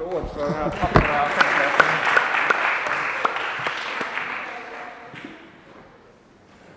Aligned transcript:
applåd 0.00 0.22
för 0.28 0.44
den 0.44 0.52
här 0.52 0.70
tappra. 0.70 1.28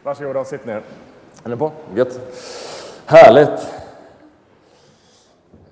Varsågoda 0.03 0.45
sitt 0.45 0.65
ner. 0.65 0.81
Är 1.43 1.49
ni 1.49 1.55
på? 1.55 1.71
Gött. 1.95 2.19
Härligt. 3.05 3.73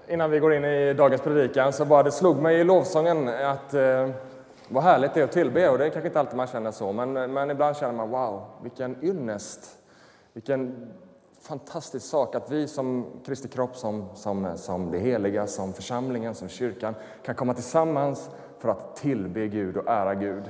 Innan 0.07 0.31
vi 0.31 0.39
går 0.39 0.53
in 0.53 0.65
i 0.65 0.93
dagens 0.93 1.21
predikan 1.21 1.73
så 1.73 1.85
bara 1.85 2.03
det 2.03 2.11
slog 2.11 2.37
mig 2.37 2.59
i 2.59 2.63
lovsången 2.63 3.27
att 3.27 3.73
eh, 3.73 4.09
vad 4.67 4.83
härligt 4.83 5.13
det 5.13 5.19
är 5.19 5.23
att 5.23 5.31
tillbe 5.31 5.69
och 5.69 5.77
det 5.77 5.85
är 5.85 5.89
kanske 5.89 6.07
inte 6.07 6.19
alltid 6.19 6.37
man 6.37 6.47
känner 6.47 6.71
så 6.71 6.91
men, 6.91 7.13
men 7.13 7.51
ibland 7.51 7.77
känner 7.77 7.93
man 7.93 8.09
wow, 8.09 8.43
vilken 8.61 9.03
ynnest, 9.03 9.77
vilken 10.33 10.91
fantastisk 11.41 12.05
sak 12.05 12.35
att 12.35 12.51
vi 12.51 12.67
som 12.67 13.05
Kristi 13.25 13.47
kropp, 13.47 13.75
som, 13.75 14.05
som, 14.13 14.57
som 14.57 14.91
det 14.91 14.99
heliga, 14.99 15.47
som 15.47 15.73
församlingen, 15.73 16.35
som 16.35 16.49
kyrkan 16.49 16.95
kan 17.23 17.35
komma 17.35 17.53
tillsammans 17.53 18.29
för 18.59 18.69
att 18.69 18.95
tillbe 18.95 19.47
Gud 19.47 19.77
och 19.77 19.87
ära 19.87 20.15
Gud. 20.15 20.43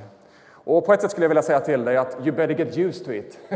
Och 0.64 0.86
på 0.86 0.92
ett 0.92 1.00
sätt 1.00 1.10
skulle 1.10 1.24
jag 1.24 1.28
vilja 1.28 1.42
säga 1.42 1.60
till 1.60 1.84
dig 1.84 1.96
att 1.96 2.16
you 2.26 2.36
better 2.36 2.54
get 2.54 2.78
used 2.78 3.04
to 3.04 3.12
it. 3.12 3.38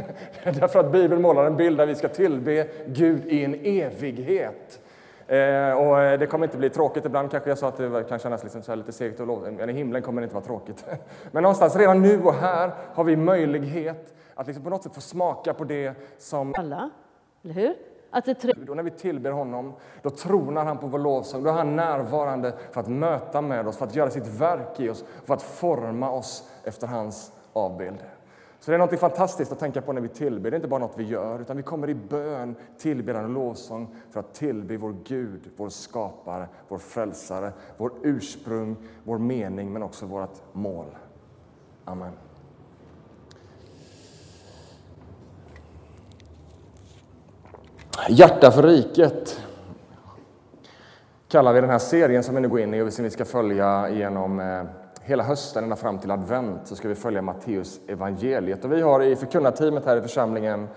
Därför 0.45 0.81
att 0.81 0.93
Bibeln 0.93 1.23
målar 1.23 1.45
en 1.45 1.57
bild 1.57 1.79
där 1.79 1.87
vi 1.87 1.95
ska 1.95 2.09
tillbe 2.09 2.69
Gud 2.87 3.27
i 3.27 3.45
en 3.45 3.55
evighet. 3.55 4.81
Eh, 5.27 5.73
och 5.73 6.01
eh, 6.01 6.19
det 6.19 6.27
kommer 6.27 6.47
inte 6.47 6.59
bli 6.59 6.71
tråkigt. 6.71 7.05
Ibland 7.05 7.31
kanske 7.31 7.51
jag 7.51 7.59
sa 7.59 7.69
att 7.69 7.77
det 7.77 8.05
kan 8.09 8.19
kännas 8.19 8.43
liksom 8.43 8.63
så 8.63 8.75
lite 8.75 8.93
segt 8.93 9.21
och 9.21 9.27
lågt. 9.27 9.43
Men 9.59 9.71
i 9.71 9.73
himlen 9.73 10.03
kommer 10.03 10.21
det 10.21 10.25
inte 10.25 10.35
vara 10.35 10.45
tråkigt. 10.45 10.85
Men 11.33 11.43
någonstans 11.43 11.77
redan 11.77 12.03
nu 12.03 12.23
och 12.23 12.35
här 12.35 12.71
har 12.95 13.05
vi 13.05 13.17
möjlighet 13.17 14.15
att 14.35 14.47
liksom 14.47 14.65
på 14.65 14.71
något 14.71 14.83
sätt 14.83 14.95
få 14.95 15.01
smaka 15.01 15.55
på 15.55 15.65
det 15.65 15.95
som... 16.19 16.55
Alla, 16.59 16.91
eller 17.51 17.61
hur? 17.61 17.75
Att 18.11 18.25
det 18.25 18.35
trygg... 18.35 18.71
Och 18.71 18.77
när 18.77 18.83
vi 18.83 18.91
tillber 18.91 19.31
honom, 19.31 19.73
då 20.03 20.11
tronar 20.11 20.65
han 20.65 20.79
på 20.79 20.87
vår 20.87 20.99
lovsång. 20.99 21.43
Då 21.43 21.51
är 21.51 21.55
han 21.55 21.77
närvarande 21.77 22.53
för 22.73 22.81
att 22.81 22.89
möta 22.89 23.41
med 23.41 23.69
oss, 23.69 23.77
för 23.77 23.87
att 23.87 23.95
göra 23.95 24.11
sitt 24.11 24.27
verk 24.27 24.81
i 24.81 24.89
oss, 24.89 25.05
för 25.25 25.35
att 25.35 25.43
forma 25.43 26.11
oss 26.11 26.51
efter 26.65 26.87
hans 26.87 27.33
avbild. 27.53 28.05
Så 28.61 28.71
det 28.71 28.75
är 28.75 28.79
något 28.79 29.01
fantastiskt 29.01 29.53
att 29.53 29.59
tänka 29.59 29.83
på 29.83 29.93
när 29.93 30.01
vi 30.01 30.09
tillber. 30.09 30.51
Det 30.51 30.55
är 30.55 30.59
inte 30.59 30.69
bara 30.69 30.81
något 30.81 30.99
vi 30.99 31.05
gör, 31.05 31.41
utan 31.41 31.57
vi 31.57 31.63
kommer 31.63 31.91
i 31.91 31.95
bön, 31.95 32.55
tillbedjan 32.79 33.25
och 33.25 33.31
lovsång 33.31 33.95
för 34.11 34.21
att 34.21 34.35
tillbe 34.35 34.77
vår 34.77 34.97
Gud, 35.05 35.51
vår 35.57 35.69
skapare, 35.69 36.49
vår 36.69 36.79
frälsare, 36.79 37.53
vår 37.77 37.93
ursprung, 38.03 38.77
vår 39.05 39.19
mening, 39.19 39.73
men 39.73 39.83
också 39.83 40.07
vårt 40.07 40.43
mål. 40.53 40.87
Amen. 41.85 42.13
Hjärta 48.09 48.51
för 48.51 48.63
riket 48.63 49.41
kallar 51.29 51.53
vi 51.53 51.61
den 51.61 51.71
här 51.71 51.79
serien 51.79 52.23
som 52.23 52.35
vi 52.35 52.41
nu 52.41 52.49
går 52.49 52.61
in 52.61 52.75
i 52.75 52.83
och 52.83 52.93
som 52.93 53.05
vi 53.05 53.11
ska 53.11 53.25
följa 53.25 53.89
genom 53.91 54.41
eh, 54.41 54.63
hela 55.03 55.23
hösten 55.23 55.65
ända 55.65 55.77
fram 55.77 55.99
till 55.99 56.11
advent 56.11 56.61
så 56.65 56.77
ska 56.77 56.89
vi 56.89 56.95
följa 56.95 57.23
Matteus 57.23 57.81
evangeliet. 57.89 58.65
Och 58.65 58.73
vi 58.73 58.81
har 58.81 59.03
i 59.03 59.17
förkunnarteamet 59.17 59.87
här 59.87 59.97
i 59.97 60.01
församlingen 60.01 60.69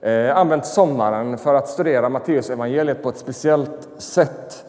eh, 0.00 0.36
använt 0.36 0.66
sommaren 0.66 1.38
för 1.38 1.54
att 1.54 1.68
studera 1.68 2.08
Matteus 2.08 2.50
evangeliet 2.50 3.02
på 3.02 3.08
ett 3.08 3.18
speciellt 3.18 3.88
sätt 3.98 4.64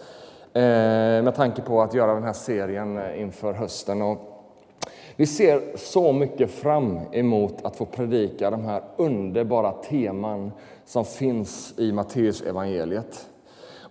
eh, 0.54 0.62
med 1.24 1.36
tanke 1.36 1.62
på 1.62 1.82
att 1.82 1.94
göra 1.94 2.14
den 2.14 2.24
här 2.24 2.34
serien 2.34 2.98
eh, 2.98 3.22
inför 3.22 3.54
hösten. 3.54 4.02
Och 4.02 4.35
vi 5.16 5.26
ser 5.26 5.78
så 5.78 6.14
mycket 6.14 6.52
fram 6.52 7.00
emot 7.12 7.66
att 7.66 7.76
få 7.76 7.86
predika 7.86 8.50
de 8.50 8.66
här 8.66 8.84
underbara 8.98 9.72
teman 9.72 10.52
som 10.86 11.06
finns 11.06 11.74
i 11.78 11.92
Matteus 11.92 12.42
evangeliet. 12.42 13.28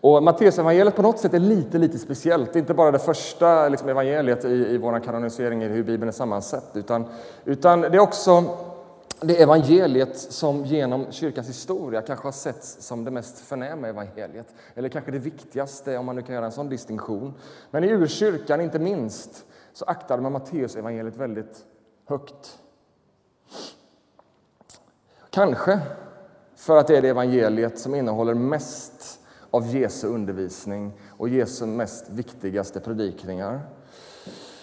Och 0.05 0.23
Matteusevangeliet 0.23 0.97
på 0.97 1.03
något 1.03 1.19
sätt 1.19 1.35
är 1.35 1.39
lite, 1.39 1.79
lite 1.79 1.99
speciellt. 1.99 2.53
Det 2.53 2.59
är 2.59 2.61
inte 2.61 2.75
bara 2.75 2.91
det 2.91 2.99
första 2.99 3.69
liksom, 3.69 3.89
evangeliet 3.89 4.45
i, 4.45 4.49
i 4.49 4.79
vår 4.79 5.01
kanonisering 5.01 5.63
i 5.63 5.69
hur 5.69 5.83
Bibeln 5.83 6.09
är 6.09 6.13
sammansatt, 6.13 6.71
utan, 6.75 7.05
utan 7.45 7.81
det 7.81 7.87
är 7.87 7.99
också 7.99 8.45
det 9.21 9.43
evangeliet 9.43 10.19
som 10.19 10.65
genom 10.65 11.13
kyrkans 11.13 11.49
historia 11.49 12.03
kanske 12.03 12.27
har 12.27 12.33
setts 12.33 12.77
som 12.81 13.05
det 13.05 13.11
mest 13.11 13.39
förnäma 13.39 13.89
evangeliet. 13.89 14.47
Eller 14.75 14.89
kanske 14.89 15.11
det 15.11 15.19
viktigaste, 15.19 15.99
om 15.99 16.07
man 16.07 16.17
nu 16.17 16.23
kan 16.23 16.35
göra 16.35 16.47
en 16.47 16.53
sån 16.53 16.69
distinktion. 16.69 17.35
Men 17.71 17.85
i 17.85 17.89
urkyrkan, 17.89 18.61
inte 18.61 18.79
minst, 18.79 19.45
så 19.75 19.85
aktade 19.85 20.23
man 20.23 20.33
Matteusevangeliet 20.33 21.17
väldigt 21.17 21.65
högt. 22.07 22.59
Kanske 25.31 25.81
för 26.57 26.77
att 26.77 26.87
det 26.87 26.97
är 26.97 27.03
det 27.03 27.09
evangeliet 27.09 27.79
som 27.79 27.95
innehåller 27.95 28.35
mest 28.35 29.21
av 29.51 29.67
Jesu 29.67 30.09
undervisning 30.09 30.93
och 31.11 31.29
Jesu 31.29 31.67
mest 31.67 32.09
viktigaste 32.09 32.81
predikningar. 32.81 33.61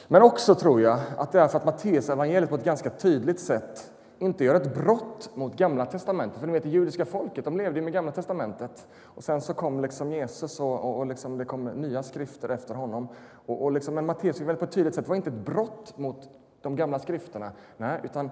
Men 0.08 0.22
också 0.22 0.56
tror 0.56 0.82
jag 0.82 1.00
att 1.18 1.32
det 1.32 1.40
är 1.40 1.48
för 1.48 1.58
att 1.58 1.66
Matteus 1.66 2.10
evangeliet 2.10 2.50
på 2.50 2.56
ett 2.56 2.64
ganska 2.64 2.90
tydligt 2.90 3.40
sätt 3.40 3.91
inte 4.22 4.44
gör 4.44 4.56
ett 4.56 4.76
brott 4.76 5.30
mot 5.36 5.58
Gamla 5.58 5.86
testamentet. 5.86 6.40
För 6.40 6.48
ni 6.48 6.54
vet, 6.54 6.64
det 6.64 6.70
judiska 6.70 7.06
folket 7.06 7.46
de 7.46 7.58
levde 7.58 7.82
med 7.82 7.94
Gamla 7.94 8.12
testamentet. 8.12 8.88
Och 9.04 9.24
sen 9.24 9.42
så 9.42 9.54
kom 9.54 9.82
liksom 9.82 10.12
Jesus 10.12 10.60
och, 10.60 10.80
och, 10.80 10.98
och 10.98 11.06
liksom 11.06 11.38
det 11.38 11.46
kom 11.46 11.66
nya 11.66 12.04
skrifter 12.04 12.50
efter 12.50 12.76
honom. 12.76 13.08
Och, 13.46 13.64
och 13.64 13.72
liksom, 13.72 13.96
men 13.96 14.06
Matteus 14.06 14.36
evangeliet 14.36 14.60
på 14.60 14.66
ett 14.66 14.72
tydligt 14.72 14.96
sätt 14.96 15.06
det 15.06 15.10
var 15.10 15.16
inte 15.16 15.30
ett 15.30 15.46
brott 15.46 15.98
mot 15.98 16.30
de 16.62 16.76
gamla 16.76 17.00
skrifterna. 17.00 17.52
Nej, 17.78 18.00
utan 18.04 18.30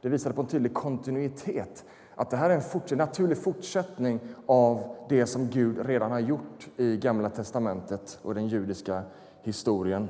det 0.00 0.08
visade 0.08 0.34
på 0.34 0.40
en 0.40 0.46
tydlig 0.46 0.74
kontinuitet. 0.74 1.84
Att 2.14 2.30
det 2.30 2.36
här 2.36 2.50
är 2.50 2.54
en 2.54 2.62
fort 2.62 2.90
naturlig 2.90 3.38
fortsättning 3.38 4.20
av 4.46 4.96
det 5.08 5.26
som 5.26 5.46
Gud 5.46 5.86
redan 5.86 6.10
har 6.10 6.20
gjort 6.20 6.68
i 6.76 6.96
Gamla 6.96 7.30
testamentet 7.30 8.18
och 8.22 8.34
den 8.34 8.48
judiska 8.48 9.02
historien. 9.42 10.08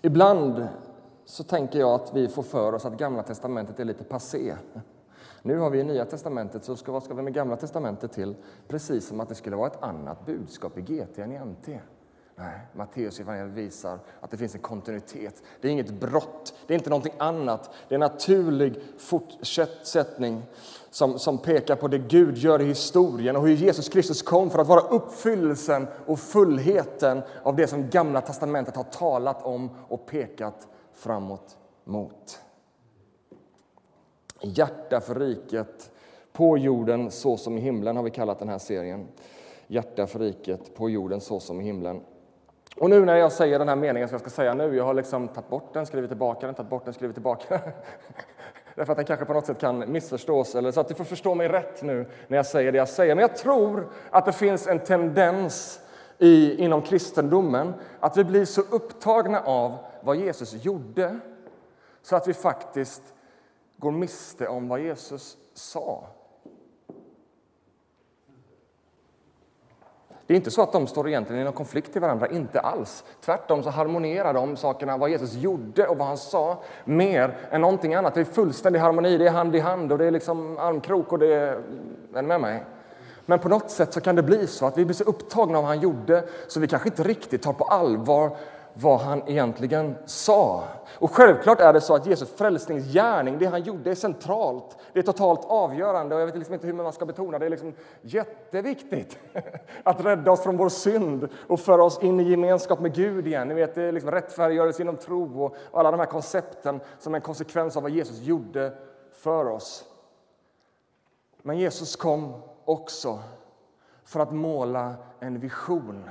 Ibland 0.00 0.68
så 1.26 1.44
tänker 1.44 1.78
jag 1.78 1.90
att 1.90 2.14
vi 2.14 2.28
får 2.28 2.42
för 2.42 2.72
oss 2.72 2.84
att 2.84 2.96
Gamla 2.96 3.22
testamentet 3.22 3.80
är 3.80 3.84
lite 3.84 4.04
passé. 4.04 4.54
Nu 5.42 5.58
har 5.58 5.70
vi 5.70 5.84
Nya 5.84 6.04
testamentet, 6.04 6.64
så 6.64 6.76
ska, 6.76 6.92
vad 6.92 7.02
ska 7.02 7.14
vi 7.14 7.22
med 7.22 7.34
Gamla 7.34 7.56
testamentet 7.56 8.12
till? 8.12 8.34
Precis 8.68 9.06
som 9.06 9.20
att 9.20 9.28
det 9.28 9.34
skulle 9.34 9.56
vara 9.56 9.66
ett 9.66 9.82
annat 9.82 10.26
budskap 10.26 10.78
i 10.78 10.80
GT 10.80 11.18
än 11.18 11.32
i 11.32 11.38
NT. 11.38 11.68
Nej, 12.38 12.60
Matteus 12.72 13.20
visar 13.46 13.98
att 14.20 14.30
det 14.30 14.36
finns 14.36 14.54
en 14.54 14.60
kontinuitet. 14.60 15.42
Det 15.60 15.68
är 15.68 15.72
inget 15.72 16.00
brott, 16.00 16.54
det 16.66 16.74
är 16.74 16.78
inte 16.78 16.90
någonting 16.90 17.14
annat. 17.18 17.70
Det 17.88 17.94
är 17.94 17.96
en 17.96 18.00
naturlig 18.00 18.80
fortsättning 18.98 20.42
som, 20.90 21.18
som 21.18 21.38
pekar 21.38 21.76
på 21.76 21.88
det 21.88 21.98
Gud 21.98 22.36
gör 22.36 22.60
i 22.60 22.64
historien 22.64 23.36
och 23.36 23.42
hur 23.42 23.54
Jesus 23.54 23.88
Kristus 23.88 24.22
kom 24.22 24.50
för 24.50 24.58
att 24.58 24.66
vara 24.66 24.80
uppfyllelsen 24.80 25.86
och 26.06 26.18
fullheten 26.18 27.22
av 27.42 27.56
det 27.56 27.66
som 27.66 27.90
Gamla 27.90 28.20
testamentet 28.20 28.76
har 28.76 28.84
talat 28.84 29.44
om 29.44 29.70
och 29.88 30.06
pekat 30.06 30.68
framåt 30.96 31.56
mot. 31.84 32.40
Hjärta 34.40 35.00
för 35.00 35.14
riket, 35.14 35.90
på 36.32 36.58
jorden 36.58 37.10
så 37.10 37.36
som 37.36 37.58
i 37.58 37.60
himlen 37.60 37.96
har 37.96 38.02
vi 38.02 38.10
kallat 38.10 38.38
den 38.38 38.48
här 38.48 38.58
serien. 38.58 39.08
Hjärta 39.66 40.06
för 40.06 40.18
riket, 40.18 40.74
på 40.74 40.90
jorden 40.90 41.20
så 41.20 41.40
som 41.40 41.60
i 41.60 41.64
himlen. 41.64 42.00
Och 42.80 42.90
nu 42.90 43.04
när 43.04 43.16
jag 43.16 43.32
säger 43.32 43.58
den 43.58 43.68
här 43.68 43.76
meningen 43.76 44.08
som 44.08 44.14
jag 44.14 44.20
ska 44.20 44.30
säga 44.30 44.54
nu, 44.54 44.76
jag 44.76 44.84
har 44.84 44.94
liksom 44.94 45.28
tagit 45.28 45.50
bort 45.50 45.74
den, 45.74 45.86
skrivit 45.86 46.10
tillbaka 46.10 46.46
den, 46.46 46.54
tagit 46.54 46.70
bort 46.70 46.84
den, 46.84 46.94
skrivit 46.94 47.16
tillbaka 47.16 47.44
den. 47.48 47.60
Därför 48.74 48.92
att 48.92 48.96
den 48.96 49.06
kanske 49.06 49.26
på 49.26 49.32
något 49.32 49.46
sätt 49.46 49.60
kan 49.60 49.92
missförstås, 49.92 50.54
eller 50.54 50.70
så 50.72 50.80
att 50.80 50.88
du 50.88 50.94
får 50.94 51.04
förstå 51.04 51.34
mig 51.34 51.48
rätt 51.48 51.82
nu 51.82 52.06
när 52.28 52.36
jag 52.36 52.46
säger 52.46 52.72
det 52.72 52.78
jag 52.78 52.88
säger. 52.88 53.14
Men 53.14 53.22
jag 53.22 53.36
tror 53.36 53.88
att 54.10 54.26
det 54.26 54.32
finns 54.32 54.66
en 54.66 54.78
tendens 54.78 55.80
i, 56.18 56.64
inom 56.64 56.82
kristendomen 56.82 57.74
att 58.00 58.16
vi 58.16 58.24
blir 58.24 58.44
så 58.44 58.60
upptagna 58.60 59.40
av 59.40 59.78
vad 60.06 60.16
Jesus 60.16 60.64
gjorde 60.64 61.18
så 62.02 62.16
att 62.16 62.28
vi 62.28 62.34
faktiskt 62.34 63.02
går 63.76 63.90
miste 63.90 64.48
om 64.48 64.68
vad 64.68 64.80
Jesus 64.80 65.36
sa. 65.54 66.04
Det 70.26 70.34
är 70.34 70.36
inte 70.36 70.50
så 70.50 70.62
att 70.62 70.72
de 70.72 70.86
står 70.86 71.08
egentligen 71.08 71.42
i 71.42 71.44
någon 71.44 71.52
konflikt 71.52 71.92
till 71.92 72.00
varandra, 72.00 72.28
inte 72.28 72.60
alls. 72.60 73.04
Tvärtom 73.20 73.62
så 73.62 73.70
harmonerar 73.70 74.34
de 74.34 74.56
sakerna, 74.56 74.96
vad 74.96 75.10
Jesus 75.10 75.34
gjorde 75.34 75.86
och 75.86 75.98
vad 75.98 76.06
han 76.06 76.18
sa, 76.18 76.62
mer 76.84 77.36
än 77.50 77.60
någonting 77.60 77.94
annat. 77.94 78.14
Det 78.14 78.20
är 78.20 78.24
fullständig 78.24 78.80
harmoni, 78.80 79.18
det 79.18 79.26
är 79.26 79.30
hand 79.30 79.56
i 79.56 79.60
hand 79.60 79.92
och 79.92 79.98
det 79.98 80.04
är 80.04 80.10
liksom 80.10 80.58
armkrok 80.58 81.12
och 81.12 81.18
det 81.18 81.34
är... 81.34 81.62
Är 82.14 82.22
med 82.22 82.40
mig? 82.40 82.64
Men 83.26 83.38
på 83.38 83.48
något 83.48 83.70
sätt 83.70 83.92
så 83.92 84.00
kan 84.00 84.16
det 84.16 84.22
bli 84.22 84.46
så 84.46 84.66
att 84.66 84.78
vi 84.78 84.84
blir 84.84 84.94
så 84.94 85.04
upptagna 85.04 85.58
av 85.58 85.64
vad 85.64 85.72
han 85.72 85.80
gjorde 85.80 86.24
så 86.48 86.60
vi 86.60 86.68
kanske 86.68 86.88
inte 86.88 87.02
riktigt 87.02 87.42
tar 87.42 87.52
på 87.52 87.64
allvar 87.64 88.36
vad 88.78 89.00
han 89.00 89.22
egentligen 89.28 89.94
sa. 90.04 90.64
Och 90.98 91.10
självklart 91.10 91.60
är 91.60 91.72
det 91.72 91.80
så 91.80 91.94
att 91.94 92.06
Jesu 92.06 92.26
frälsningsgärning, 92.26 93.38
det 93.38 93.46
han 93.46 93.62
gjorde, 93.62 93.90
är 93.90 93.94
centralt. 93.94 94.76
Det 94.92 94.98
är 94.98 95.02
totalt 95.02 95.44
avgörande 95.44 96.14
och 96.14 96.20
jag 96.20 96.26
vet 96.26 96.36
liksom 96.36 96.54
inte 96.54 96.66
hur 96.66 96.74
man 96.74 96.92
ska 96.92 97.06
betona 97.06 97.38
det. 97.38 97.46
är 97.46 97.50
liksom 97.50 97.74
jätteviktigt 98.00 99.18
att 99.82 100.04
rädda 100.04 100.32
oss 100.32 100.42
från 100.42 100.56
vår 100.56 100.68
synd 100.68 101.28
och 101.46 101.60
föra 101.60 101.84
oss 101.84 102.02
in 102.02 102.20
i 102.20 102.22
gemenskap 102.22 102.80
med 102.80 102.94
Gud 102.94 103.26
igen. 103.26 103.48
Ni 103.48 103.54
vet, 103.54 103.74
det 103.74 103.82
är 103.82 103.92
liksom 103.92 104.10
rättfärdiggörelse 104.10 104.80
genom 104.80 104.96
tro 104.96 105.44
och 105.44 105.56
alla 105.72 105.90
de 105.90 106.00
här 106.00 106.06
koncepten 106.06 106.80
som 106.98 107.14
en 107.14 107.20
konsekvens 107.20 107.76
av 107.76 107.82
vad 107.82 107.92
Jesus 107.92 108.20
gjorde 108.20 108.72
för 109.12 109.48
oss. 109.48 109.84
Men 111.42 111.58
Jesus 111.58 111.96
kom 111.96 112.42
också 112.64 113.18
för 114.04 114.20
att 114.20 114.32
måla 114.32 114.94
en 115.20 115.40
vision 115.40 116.10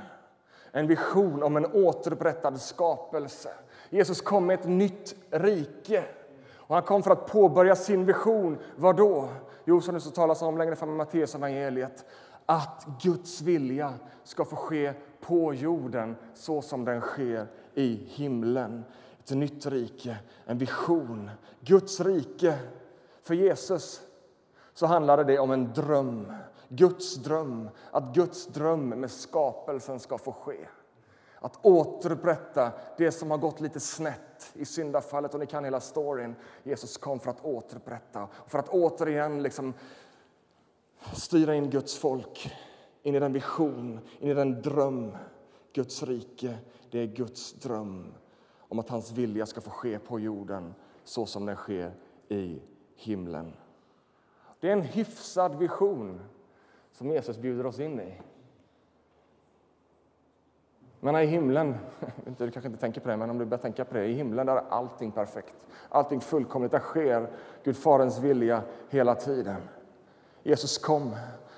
en 0.76 0.86
vision 0.86 1.42
om 1.42 1.56
en 1.56 1.66
återupprättad 1.66 2.60
skapelse. 2.60 3.48
Jesus 3.90 4.20
kom 4.20 4.46
med 4.46 4.60
ett 4.60 4.68
nytt 4.68 5.14
rike. 5.30 6.04
Och 6.54 6.74
han 6.74 6.84
kom 6.84 7.02
för 7.02 7.10
att 7.10 7.26
påbörja 7.26 7.76
sin 7.76 8.06
vision. 8.06 8.58
Vad 8.76 8.96
då? 8.96 9.28
Jo, 9.64 9.80
som 9.80 9.94
det 9.94 10.00
så 10.00 10.10
talas 10.10 10.42
om 10.42 10.58
längre 10.58 10.76
fram 10.76 10.90
i 10.90 10.92
Matteus 10.92 11.34
evangeliet 11.34 12.04
att 12.46 12.86
Guds 13.02 13.40
vilja 13.40 13.94
ska 14.24 14.44
få 14.44 14.56
ske 14.56 14.92
på 15.20 15.54
jorden 15.54 16.16
så 16.34 16.62
som 16.62 16.84
den 16.84 17.00
sker 17.00 17.46
i 17.74 17.94
himlen. 18.06 18.84
Ett 19.18 19.30
nytt 19.30 19.66
rike, 19.66 20.16
en 20.46 20.58
vision. 20.58 21.30
Guds 21.60 22.00
rike. 22.00 22.58
För 23.22 23.34
Jesus 23.34 24.00
så 24.74 24.86
handlade 24.86 25.24
det 25.24 25.38
om 25.38 25.50
en 25.50 25.72
dröm. 25.72 26.32
Guds 26.68 27.14
dröm, 27.14 27.68
att 27.90 28.14
Guds 28.14 28.46
dröm 28.46 28.88
med 28.88 29.10
skapelsen 29.10 30.00
ska 30.00 30.18
få 30.18 30.32
ske. 30.32 30.68
Att 31.38 31.66
återupprätta 31.66 32.72
det 32.98 33.12
som 33.12 33.30
har 33.30 33.38
gått 33.38 33.60
lite 33.60 33.80
snett 33.80 34.50
i 34.54 34.64
syndafallet. 34.64 35.34
Och 35.34 35.40
ni 35.40 35.46
kan 35.46 35.64
hela 35.64 35.80
storyn. 35.80 36.34
Jesus 36.62 36.96
kom 36.96 37.20
för 37.20 37.30
att 37.30 37.44
återupprätta, 37.44 38.28
för 38.46 38.58
att 38.58 38.68
återigen 38.68 39.42
liksom 39.42 39.74
styra 41.12 41.54
in 41.54 41.70
Guds 41.70 41.96
folk 41.98 42.52
in 43.02 43.14
i 43.14 43.18
den 43.20 43.32
vision, 43.32 44.00
in 44.18 44.30
i 44.30 44.34
den 44.34 44.62
dröm. 44.62 45.16
Guds 45.72 46.02
rike, 46.02 46.58
det 46.90 46.98
är 46.98 47.06
Guds 47.06 47.52
dröm 47.52 48.14
om 48.58 48.78
att 48.78 48.88
hans 48.88 49.12
vilja 49.12 49.46
ska 49.46 49.60
få 49.60 49.70
ske 49.70 49.98
på 49.98 50.20
jorden 50.20 50.74
så 51.04 51.26
som 51.26 51.46
den 51.46 51.56
sker 51.56 51.94
i 52.28 52.62
himlen. 52.94 53.52
Det 54.60 54.68
är 54.68 54.72
en 54.72 54.82
hyfsad 54.82 55.58
vision 55.58 56.20
som 56.96 57.10
Jesus 57.10 57.38
bjuder 57.38 57.66
oss 57.66 57.80
in 57.80 58.00
i. 58.00 58.12
Men 61.00 61.16
i 61.16 61.26
himlen, 61.26 61.76
du 62.38 62.50
kanske 62.50 62.68
inte 62.68 62.80
tänker 62.80 63.00
på 63.00 63.08
det, 63.08 63.16
men 63.16 63.30
om 63.30 63.38
du 63.38 63.44
börjar 63.44 63.62
tänka 63.62 63.84
på 63.84 63.94
det, 63.94 64.06
i 64.06 64.12
himlen 64.12 64.46
där 64.46 64.56
är 64.56 64.64
allting 64.68 65.10
perfekt. 65.10 65.54
Allting 65.88 66.20
fullkomligt, 66.20 66.72
där 66.72 66.78
sker 66.78 67.28
Gud 67.64 67.76
Faderns 67.76 68.18
vilja 68.18 68.62
hela 68.88 69.14
tiden. 69.14 69.56
Jesus 70.42 70.78
kom 70.78 71.16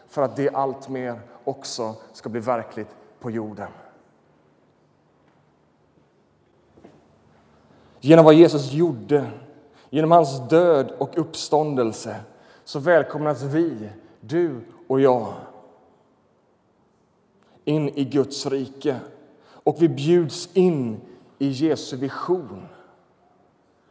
för 0.08 0.22
att 0.22 0.36
det 0.36 0.50
allt 0.50 0.88
mer 0.88 1.20
också 1.44 1.94
ska 2.12 2.28
bli 2.28 2.40
verkligt 2.40 2.96
på 3.20 3.30
jorden. 3.30 3.68
Genom 8.00 8.24
vad 8.24 8.34
Jesus 8.34 8.72
gjorde, 8.72 9.30
genom 9.90 10.10
hans 10.10 10.48
död 10.48 10.90
och 10.98 11.18
uppståndelse 11.18 12.16
så 12.64 12.78
välkomnas 12.78 13.42
vi, 13.42 13.90
du 14.20 14.60
och 14.88 15.00
jag 15.00 15.34
in 17.64 17.88
i 17.88 18.04
Guds 18.04 18.46
rike. 18.46 19.00
Och 19.50 19.82
vi 19.82 19.88
bjuds 19.88 20.56
in 20.56 21.00
i 21.38 21.48
Jesu 21.48 21.96
vision. 21.96 22.68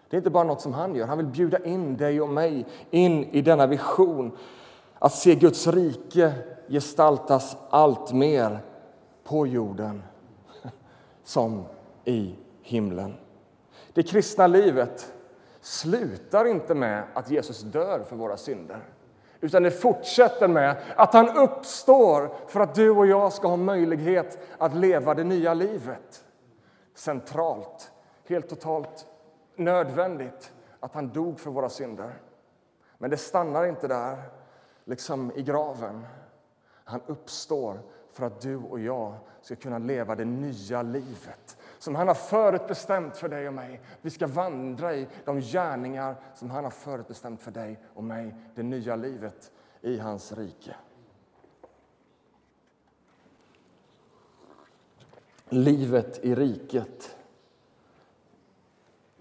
Det 0.10 0.16
är 0.16 0.18
inte 0.18 0.30
bara 0.30 0.44
något 0.44 0.62
som 0.62 0.74
han 0.74 0.96
gör, 0.96 1.08
han 1.08 1.18
vill 1.18 1.28
bjuda 1.28 1.66
in 1.66 1.98
dig 1.98 2.22
och 2.22 2.30
mig 2.30 2.66
in 2.92 3.24
i 3.24 3.42
denna 3.42 3.68
vision. 3.68 4.38
Att 5.00 5.14
se 5.14 5.36
Guds 5.36 5.68
rike 5.68 6.34
gestaltas 6.68 7.58
allt 7.70 8.14
mer 8.14 8.60
på 9.24 9.48
jorden 9.48 10.04
som 11.24 11.64
i 12.06 12.36
himlen. 12.62 13.14
Det 13.94 14.04
kristna 14.04 14.48
livet 14.48 15.14
slutar 15.62 16.46
inte 16.46 16.76
med 16.76 17.04
att 17.14 17.32
Jesus 17.32 17.62
dör 17.62 18.04
för 18.10 18.16
våra 18.16 18.38
synder 18.38 18.84
utan 19.42 19.64
det 19.64 19.72
fortsätter 19.72 20.48
med 20.48 20.76
att 20.96 21.14
han 21.14 21.38
uppstår 21.38 22.32
för 22.48 22.60
att 22.60 22.76
du 22.76 22.90
och 22.90 23.08
jag 23.08 23.34
ska 23.34 23.48
ha 23.48 23.58
möjlighet 23.58 24.40
att 24.58 24.76
leva 24.76 25.14
det 25.14 25.24
nya 25.24 25.54
livet. 25.54 26.26
Centralt, 26.96 27.92
helt 28.28 28.50
totalt 28.50 29.06
nödvändigt 29.56 30.54
att 30.80 30.94
han 30.94 31.10
dog 31.10 31.40
för 31.40 31.52
våra 31.52 31.70
synder. 31.70 32.14
Men 32.98 33.10
det 33.10 33.18
stannar 33.18 33.66
inte 33.66 33.88
där, 33.88 34.22
liksom 34.86 35.32
i 35.36 35.44
graven. 35.44 36.06
Han 36.84 37.02
uppstår 37.06 37.80
för 38.12 38.26
att 38.26 38.42
du 38.42 38.56
och 38.56 38.80
jag 38.80 39.14
ska 39.42 39.56
kunna 39.56 39.78
leva 39.78 40.16
det 40.16 40.26
nya 40.26 40.82
livet 40.82 41.58
som 41.80 41.96
han 41.96 42.08
har 42.08 42.16
förutbestämt 42.16 43.18
för 43.18 43.30
dig 43.30 43.48
och 43.48 43.54
mig. 43.54 43.82
Vi 44.02 44.10
ska 44.10 44.28
vandra 44.28 44.96
i 44.96 45.08
de 45.26 45.40
gärningar 45.40 46.16
som 46.36 46.50
han 46.50 46.64
har 46.64 46.72
förutbestämt 46.72 47.42
för 47.42 47.52
dig 47.52 47.80
och 47.94 48.04
mig. 48.04 48.36
Det 48.56 48.64
nya 48.64 48.96
livet 48.96 49.52
i 49.82 50.00
hans 50.00 50.32
rike. 50.32 50.76
Livet 55.50 56.26
i 56.26 56.36
riket. 56.36 57.16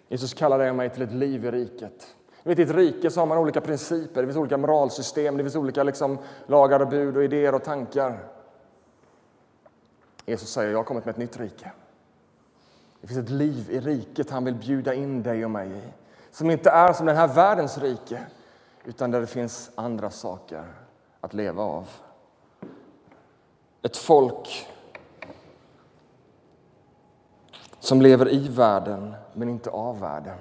Jesus 0.08 0.34
kallar 0.34 0.58
dig 0.58 0.70
och 0.70 0.76
mig 0.76 0.90
till 0.90 1.02
ett 1.02 1.12
liv 1.12 1.44
i 1.44 1.50
riket. 1.50 2.16
Vet, 2.42 2.58
I 2.58 2.62
ett 2.62 2.70
rike 2.70 3.10
så 3.10 3.20
har 3.20 3.26
man 3.26 3.38
olika 3.38 3.60
principer, 3.60 4.22
det 4.22 4.26
finns 4.26 4.36
olika 4.36 4.56
moralsystem, 4.56 5.36
det 5.36 5.44
finns 5.44 5.56
olika 5.56 5.82
liksom, 5.82 6.18
lagar 6.46 6.80
och 6.80 6.88
bud 6.88 7.16
och 7.16 7.24
idéer 7.24 7.54
och 7.54 7.64
tankar. 7.64 8.28
Jesus 10.26 10.48
säger, 10.48 10.70
jag 10.70 10.78
har 10.78 10.84
kommit 10.84 11.04
med 11.04 11.12
ett 11.12 11.18
nytt 11.18 11.40
rike. 11.40 11.72
Det 13.00 13.06
finns 13.06 13.20
ett 13.20 13.31
liv 13.31 13.70
i 13.70 13.81
riket 13.81 14.31
han 14.31 14.44
vill 14.44 14.54
bjuda 14.54 14.94
in 14.94 15.22
dig 15.22 15.44
och 15.44 15.50
mig 15.50 15.69
i. 15.69 15.82
Som 16.31 16.50
inte 16.50 16.70
är 16.70 16.93
som 16.93 17.06
den 17.06 17.16
här 17.16 17.28
världens 17.28 17.78
rike, 17.78 18.26
utan 18.84 19.10
där 19.10 19.20
det 19.20 19.26
finns 19.26 19.70
andra 19.75 20.10
saker 20.10 20.64
att 21.20 21.34
leva 21.34 21.62
av. 21.62 21.88
Ett 23.82 23.96
folk 23.96 24.66
som 27.81 28.02
lever 28.02 28.28
i 28.32 28.48
världen, 28.48 29.14
men 29.32 29.49
inte 29.49 29.70
av 29.70 30.00
världen. 30.00 30.37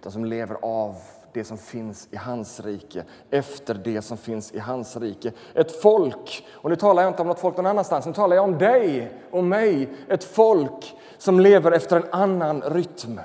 Utan 0.00 0.12
som 0.12 0.24
lever 0.24 0.56
av 0.62 0.96
det 1.32 1.44
som 1.44 1.58
finns 1.58 2.08
i 2.10 2.16
hans 2.16 2.60
rike, 2.60 3.04
efter 3.30 3.74
det 3.74 4.02
som 4.02 4.16
finns 4.16 4.52
i 4.52 4.58
hans 4.58 4.96
rike. 4.96 5.32
Ett 5.54 5.82
folk, 5.82 6.46
och 6.52 6.70
nu 6.70 6.76
talar 6.76 7.02
jag 7.02 7.10
inte 7.10 7.22
om 7.22 7.28
något 7.28 7.40
folk 7.40 7.56
någon 7.56 7.66
annanstans, 7.66 8.06
nu 8.06 8.12
talar 8.12 8.36
jag 8.36 8.44
om 8.44 8.58
dig 8.58 9.12
och 9.30 9.44
mig. 9.44 9.88
Ett 10.08 10.24
folk 10.24 10.96
som 11.18 11.40
lever 11.40 11.72
efter 11.72 11.96
en 11.96 12.06
annan 12.12 12.62
rytm, 12.62 13.20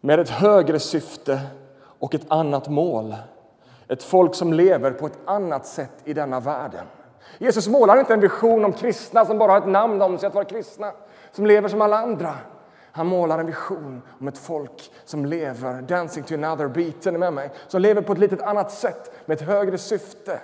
med 0.00 0.20
ett 0.20 0.30
högre 0.30 0.78
syfte 0.78 1.40
och 1.98 2.14
ett 2.14 2.24
annat 2.28 2.68
mål. 2.68 3.14
Ett 3.88 4.02
folk 4.02 4.34
som 4.34 4.52
lever 4.52 4.90
på 4.90 5.06
ett 5.06 5.18
annat 5.24 5.66
sätt 5.66 5.92
i 6.04 6.12
denna 6.12 6.40
världen. 6.40 6.86
Jesus 7.38 7.68
målar 7.68 8.00
inte 8.00 8.14
en 8.14 8.20
vision 8.20 8.64
om 8.64 8.72
kristna 8.72 9.24
som 9.24 9.38
bara 9.38 9.52
har 9.52 9.58
ett 9.58 9.68
namn 9.68 10.02
om 10.02 10.18
sig 10.18 10.26
att 10.26 10.34
vara 10.34 10.44
kristna, 10.44 10.92
som 11.32 11.46
lever 11.46 11.68
som 11.68 11.82
alla 11.82 11.98
andra. 11.98 12.34
Han 12.92 13.06
målar 13.06 13.38
en 13.38 13.46
vision 13.46 14.02
om 14.20 14.28
ett 14.28 14.38
folk 14.38 14.92
som 15.04 15.26
lever, 15.26 15.82
dancing 15.82 16.24
to 16.24 16.34
another 16.34 16.68
beat, 16.68 17.06
är 17.06 17.12
med 17.12 17.32
mig? 17.32 17.50
Som 17.68 17.82
lever 17.82 18.02
på 18.02 18.12
ett 18.12 18.18
litet 18.18 18.42
annat 18.42 18.70
sätt, 18.70 19.12
med 19.26 19.34
ett 19.34 19.46
högre 19.46 19.78
syfte. 19.78 20.40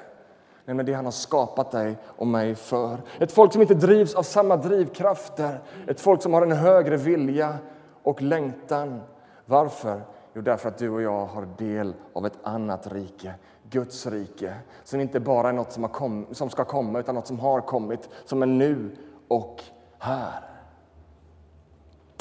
Nämligen 0.65 0.87
det 0.87 0.93
han 0.93 1.05
har 1.05 1.12
skapat 1.12 1.71
dig 1.71 1.99
och 2.07 2.26
mig 2.26 2.55
för. 2.55 2.99
Ett 3.19 3.33
folk 3.33 3.53
som 3.53 3.62
inte 3.62 3.75
drivs 3.75 4.15
av 4.15 4.23
samma 4.23 4.57
drivkrafter. 4.57 5.61
Ett 5.87 6.00
folk 6.00 6.23
som 6.23 6.35
har 6.35 6.43
en 6.43 6.53
högre 6.53 6.97
vilja 6.97 7.55
och 8.03 8.23
längtan. 8.23 9.00
Varför? 9.45 10.03
Jo, 10.35 10.43
därför 10.43 10.69
att 10.69 10.79
du 10.79 10.91
och 10.91 11.03
jag 11.03 11.26
har 11.26 11.49
del 11.59 11.95
av 12.12 12.26
ett 12.26 12.38
annat 12.43 12.93
rike. 12.93 13.35
Guds 13.71 14.07
rike, 14.07 14.55
som 14.85 15.00
inte 15.00 15.21
bara 15.21 15.49
är 15.49 15.53
något 15.53 15.73
som, 15.73 15.83
har 15.83 15.91
kom, 15.91 16.26
som 16.31 16.50
ska 16.50 16.65
komma 16.65 16.99
utan 16.99 17.15
något 17.15 17.26
som 17.26 17.41
har 17.41 17.61
kommit, 17.61 18.09
som 18.25 18.43
är 18.43 18.47
nu 18.47 18.97
och 19.29 19.62
här. 19.99 20.56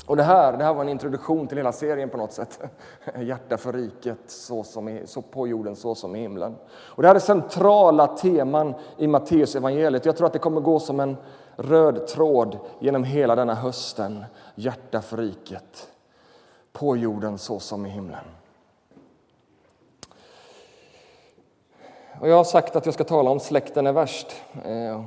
Och 0.05 0.17
det 0.17 0.24
här, 0.24 0.57
det 0.57 0.63
här 0.63 0.74
var 0.74 0.81
en 0.81 0.89
introduktion 0.89 1.47
till 1.47 1.57
hela 1.57 1.71
serien 1.71 2.09
på 2.09 2.17
något 2.17 2.33
sätt. 2.33 2.59
Hjärta 3.19 3.57
för 3.57 3.74
riket, 3.74 4.19
så, 4.27 4.63
som 4.63 4.89
i, 4.89 5.07
så 5.07 5.21
på 5.21 5.47
jorden 5.47 5.75
så 5.75 5.95
som 5.95 6.15
i 6.15 6.19
himlen. 6.19 6.55
Och 6.71 7.01
det 7.01 7.07
här 7.07 7.15
är 7.15 7.19
centrala 7.19 8.07
teman 8.07 8.74
i 8.97 9.07
Matteus 9.07 9.55
evangeliet. 9.55 10.05
Jag 10.05 10.17
tror 10.17 10.27
att 10.27 10.33
det 10.33 10.39
kommer 10.39 10.62
gå 10.62 10.79
som 10.79 11.00
en 11.00 11.17
röd 11.55 12.07
tråd 12.07 12.59
genom 12.79 13.03
hela 13.03 13.35
denna 13.35 13.55
hösten. 13.55 14.25
Hjärta 14.55 15.01
för 15.01 15.17
riket, 15.17 15.89
på 16.74 16.97
jorden 16.97 17.38
så 17.38 17.59
som 17.59 17.85
i 17.85 17.89
himlen. 17.89 18.25
Och 22.19 22.29
jag 22.29 22.35
har 22.35 22.43
sagt 22.43 22.75
att 22.75 22.85
jag 22.85 22.93
ska 22.93 23.03
tala 23.03 23.29
om 23.29 23.39
släkten 23.39 23.88
är 23.88 23.91
värst. 23.93 24.27
Eh, 24.65 25.05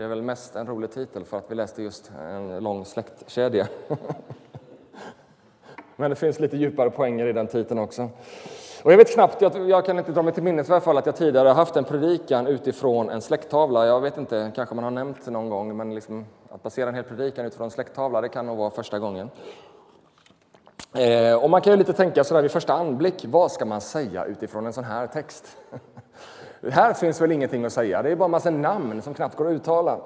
det 0.00 0.04
är 0.04 0.08
väl 0.08 0.22
mest 0.22 0.56
en 0.56 0.66
rolig 0.66 0.90
titel 0.90 1.24
för 1.24 1.36
att 1.36 1.44
vi 1.48 1.54
läste 1.54 1.82
just 1.82 2.10
en 2.20 2.64
lång 2.64 2.84
släktkedja. 2.84 3.68
Men 5.96 6.10
det 6.10 6.16
finns 6.16 6.40
lite 6.40 6.56
djupare 6.56 6.90
poänger 6.90 7.26
i 7.26 7.32
den 7.32 7.46
titeln 7.46 7.80
också. 7.80 8.08
Och 8.82 8.92
jag 8.92 8.96
vet 8.96 9.14
knappt, 9.14 9.42
jag, 9.42 9.68
jag 9.68 9.84
kan 9.84 9.98
inte 9.98 10.12
dra 10.12 10.22
mig 10.22 10.34
till 10.34 10.42
minnes 10.42 10.68
i 10.68 10.72
alla 10.72 10.80
fall 10.80 10.98
att 10.98 11.06
jag 11.06 11.16
tidigare 11.16 11.48
har 11.48 11.54
haft 11.54 11.76
en 11.76 11.84
predikan 11.84 12.46
utifrån 12.46 13.10
en 13.10 13.20
släkttavla. 13.20 13.86
Jag 13.86 14.00
vet 14.00 14.18
inte, 14.18 14.52
kanske 14.54 14.74
man 14.74 14.84
har 14.84 14.90
nämnt 14.90 15.26
någon 15.26 15.48
gång, 15.48 15.76
men 15.76 15.94
liksom, 15.94 16.26
att 16.50 16.62
basera 16.62 16.88
en 16.88 16.94
hel 16.94 17.04
predikan 17.04 17.46
utifrån 17.46 17.64
en 17.64 17.70
släkttavla, 17.70 18.20
det 18.20 18.28
kan 18.28 18.46
nog 18.46 18.58
vara 18.58 18.70
första 18.70 18.98
gången. 18.98 19.30
Eh, 20.94 21.34
och 21.34 21.50
man 21.50 21.60
kan 21.60 21.72
ju 21.72 21.76
lite 21.76 21.92
tänka 21.92 22.24
sådär 22.24 22.42
vid 22.42 22.50
första 22.50 22.72
anblick, 22.72 23.24
vad 23.28 23.52
ska 23.52 23.64
man 23.64 23.80
säga 23.80 24.24
utifrån 24.24 24.66
en 24.66 24.72
sån 24.72 24.84
här 24.84 25.06
text? 25.06 25.56
Här 26.62 26.94
finns 26.94 27.20
väl 27.20 27.32
ingenting 27.32 27.64
att 27.64 27.72
säga, 27.72 28.02
det 28.02 28.10
är 28.10 28.16
bara 28.16 28.24
en 28.24 28.30
massa 28.30 28.50
namn 28.50 29.02
som 29.02 29.14
knappt 29.14 29.36
går 29.36 29.46
att 29.46 29.52
uttala. 29.52 30.00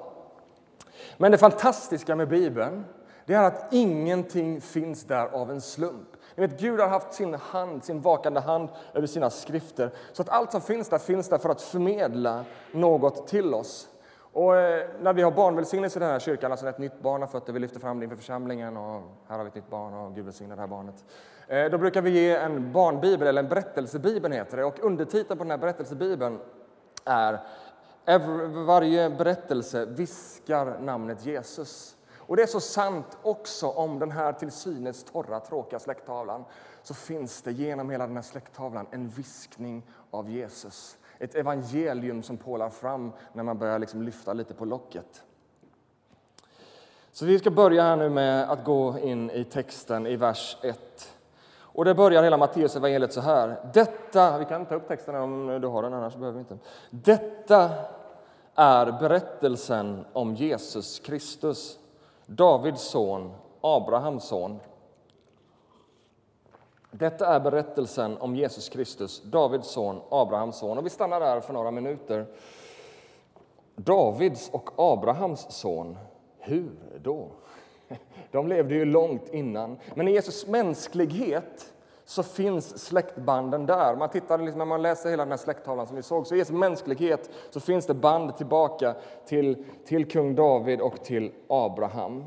Men 1.17 1.31
det 1.31 1.37
fantastiska 1.37 2.15
med 2.15 2.29
Bibeln 2.29 2.85
det 3.25 3.33
är 3.33 3.43
att 3.43 3.73
ingenting 3.73 4.61
finns 4.61 5.03
där 5.03 5.27
av 5.27 5.51
en 5.51 5.61
slump. 5.61 6.07
Ni 6.35 6.47
vet, 6.47 6.59
Gud 6.59 6.79
har 6.79 6.87
haft 6.87 7.13
sin 7.13 7.33
hand, 7.33 7.83
sin 7.83 8.01
vakande 8.01 8.39
hand 8.39 8.69
över 8.93 9.07
sina 9.07 9.29
skrifter. 9.29 9.91
Så 10.13 10.21
att 10.21 10.29
allt 10.29 10.51
som 10.51 10.61
finns 10.61 10.89
där 10.89 10.97
finns 10.97 11.29
där 11.29 11.37
för 11.37 11.49
att 11.49 11.61
förmedla 11.61 12.45
något 12.71 13.27
till 13.27 13.53
oss. 13.53 13.89
Och 14.17 14.57
eh, 14.57 14.87
när 15.01 15.13
vi 15.13 15.21
har 15.21 15.31
barnvälsignelse 15.31 15.99
i 15.99 16.01
den 16.01 16.09
här 16.09 16.19
kyrkan, 16.19 16.51
alltså 16.51 16.65
när 16.65 16.73
ett 16.73 16.79
nytt 16.79 17.01
barn 17.01 17.21
har 17.21 17.27
fött 17.27 17.49
och 17.49 17.55
vi 17.55 17.59
lyfter 17.59 17.79
fram 17.79 17.99
det 17.99 18.03
inför 18.03 18.17
församlingen 18.17 18.77
och 18.77 19.01
här 19.27 19.37
har 19.37 19.43
vi 19.43 19.47
ett 19.47 19.55
nytt 19.55 19.69
barn 19.69 19.93
och 19.93 20.15
Gud 20.15 20.25
välsignar 20.25 20.55
det 20.55 20.61
här 20.61 20.67
barnet. 20.67 21.05
Eh, 21.47 21.69
då 21.69 21.77
brukar 21.77 22.01
vi 22.01 22.09
ge 22.09 22.35
en 22.35 22.71
barnbibel, 22.71 23.27
eller 23.27 23.43
en 23.43 23.49
berättelsebibel 23.49 24.31
heter 24.31 24.57
det. 24.57 24.65
Och 24.65 24.79
undertiteln 24.79 25.37
på 25.37 25.43
den 25.43 25.51
här 25.51 25.57
berättelsebibeln 25.57 26.39
är 27.05 27.39
Varje 28.65 29.09
berättelse 29.09 29.85
viskar 29.85 30.79
namnet 30.79 31.25
Jesus. 31.25 31.97
Och 32.17 32.35
det 32.35 32.43
är 32.43 32.47
så 32.47 32.59
sant 32.59 33.17
också 33.21 33.67
om 33.67 33.99
den 33.99 34.11
här 34.11 34.33
till 34.33 34.51
synes 34.51 35.03
torra, 35.03 35.39
tråkiga 35.39 35.79
släkttavlan. 35.79 36.45
Så 36.83 36.93
finns 36.93 37.41
det 37.41 37.51
genom 37.51 37.89
hela 37.89 38.07
den 38.07 38.15
här 38.15 38.23
släkttavlan 38.23 38.87
en 38.91 39.09
viskning 39.09 39.83
av 40.11 40.29
Jesus. 40.29 40.97
Ett 41.19 41.35
evangelium 41.35 42.23
som 42.23 42.37
pålar 42.37 42.69
fram 42.69 43.11
när 43.33 43.43
man 43.43 43.57
börjar 43.57 43.79
liksom 43.79 44.01
lyfta 44.01 44.33
lite 44.33 44.53
på 44.53 44.65
locket. 44.65 45.23
Så 47.11 47.25
vi 47.25 47.39
ska 47.39 47.51
börja 47.51 47.83
här 47.83 47.95
nu 47.95 48.09
med 48.09 48.51
att 48.51 48.63
gå 48.63 48.99
in 48.99 49.31
i 49.31 49.43
texten 49.43 50.07
i 50.07 50.15
vers 50.15 50.57
1. 50.61 51.14
Och 51.75 51.85
det 51.85 51.95
börjar 51.95 52.23
hela 52.23 52.37
Matteus 52.37 52.75
evangeliet 52.75 53.13
så 53.13 53.21
här. 53.21 53.55
Detta, 53.73 54.37
vi 54.37 54.45
kan 54.45 54.65
ta 54.65 54.75
upp 54.75 54.87
texten 54.87 55.15
om 55.15 55.59
du 55.61 55.67
har 55.67 55.83
den, 55.83 55.93
annars 55.93 56.15
behöver 56.15 56.33
vi 56.33 56.39
inte. 56.39 56.57
Detta 56.89 57.69
är 58.55 58.91
berättelsen 58.91 60.05
om 60.13 60.35
Jesus 60.35 60.99
Kristus, 60.99 61.79
Davids 62.25 62.81
son, 62.81 63.33
Abrahams 63.61 64.23
son. 64.23 64.59
Detta 66.91 67.27
är 67.27 67.39
berättelsen 67.39 68.17
om 68.17 68.35
Jesus 68.35 68.69
Kristus, 68.69 69.21
Davids 69.21 69.67
son, 69.67 70.01
Abrahams 70.09 70.57
son. 70.57 70.77
Och 70.77 70.85
vi 70.85 70.89
stannar 70.89 71.19
där 71.19 71.39
för 71.39 71.53
några 71.53 71.71
minuter. 71.71 72.25
Davids 73.75 74.49
och 74.49 74.69
Abrahams 74.75 75.45
son, 75.49 75.97
hur 76.37 76.71
då? 77.01 77.27
De 78.31 78.47
levde 78.47 78.75
ju 78.75 78.85
långt 78.85 79.33
innan. 79.33 79.77
Men 79.95 80.07
i 80.07 80.11
Jesus 80.11 80.47
mänsklighet 80.47 81.73
så 82.05 82.23
finns 82.23 82.85
släktbanden 82.85 83.65
där. 83.65 83.95
Man 83.95 84.09
tittar, 84.09 84.37
liksom, 84.37 84.59
när 84.59 84.65
man 84.65 84.81
läser 84.81 85.09
hela 85.09 85.23
den 85.23 85.31
här 85.31 85.37
släkttavlan 85.37 85.87
som 85.87 85.95
vi 85.95 86.03
såg, 86.03 86.27
så 86.27 86.35
i 86.35 86.37
Jesu 86.37 86.53
mänsklighet 86.53 87.29
så 87.49 87.59
finns 87.59 87.85
det 87.85 87.93
band 87.93 88.37
tillbaka 88.37 88.95
till, 89.25 89.65
till 89.85 90.11
kung 90.11 90.35
David 90.35 90.81
och 90.81 91.03
till 91.03 91.31
Abraham. 91.47 92.23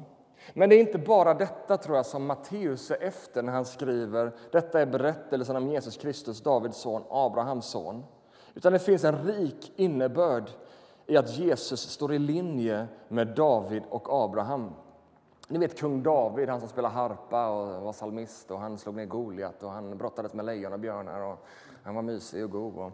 Men 0.55 0.69
det 0.69 0.77
är 0.77 0.81
inte 0.81 0.99
bara 0.99 1.35
detta 1.35 1.77
tror 1.77 1.97
jag 1.97 2.07
som 2.07 2.27
Matteus 2.27 2.91
är 2.91 3.03
efter 3.03 3.43
när 3.43 3.53
han 3.53 3.65
skriver 3.65 4.33
detta 4.53 4.81
är 4.81 4.87
berättelsen 4.87 5.57
om 5.57 5.69
Jesus 5.69 5.97
Kristus, 5.97 6.41
Davids 6.41 6.77
son, 6.77 7.03
Abrahams 7.11 7.67
son. 7.67 8.05
Utan 8.55 8.73
det 8.73 8.79
finns 8.79 9.05
en 9.05 9.27
rik 9.27 9.73
innebörd 9.77 10.51
i 11.07 11.17
att 11.17 11.39
Jesus 11.39 11.81
står 11.81 12.13
i 12.13 12.19
linje 12.19 12.87
med 13.09 13.27
David 13.29 13.83
och 13.91 14.25
Abraham. 14.25 14.71
Ni 15.51 15.59
vet 15.59 15.79
kung 15.79 16.03
David, 16.03 16.49
han 16.49 16.61
som 16.61 16.69
spelade 16.69 16.95
harpa 16.95 17.49
och 17.49 17.83
var 17.83 17.93
psalmist 17.93 18.51
och 18.51 18.61
han 18.61 18.79
slog 18.79 18.95
ner 18.95 19.07
Goliat 19.07 19.63
och 19.63 19.71
han 19.71 19.99
brottades 19.99 20.35
med 20.35 20.45
lejon 20.45 20.73
och 20.73 20.81
björnar 20.81 21.21
och 21.21 21.47
han 21.83 21.95
var 21.95 22.03
mysig 22.03 22.45
och 22.45 22.51
god 22.51 22.77
och, 22.77 22.93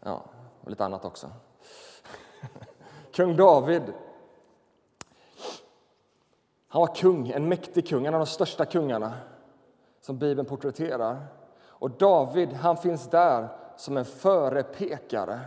ja, 0.00 0.22
och 0.60 0.70
lite 0.70 0.84
annat 0.84 1.04
också. 1.04 1.30
kung 3.12 3.36
David, 3.36 3.82
han 6.68 6.80
var 6.80 6.94
kung, 6.94 7.28
en 7.28 7.48
mäktig 7.48 7.88
kung, 7.88 8.06
en 8.06 8.14
av 8.14 8.20
de 8.20 8.26
största 8.26 8.64
kungarna 8.64 9.12
som 10.00 10.18
Bibeln 10.18 10.48
porträtterar. 10.48 11.26
Och 11.64 11.90
David, 11.90 12.52
han 12.52 12.76
finns 12.76 13.10
där 13.10 13.48
som 13.76 13.96
en 13.96 14.04
förepekare 14.04 15.40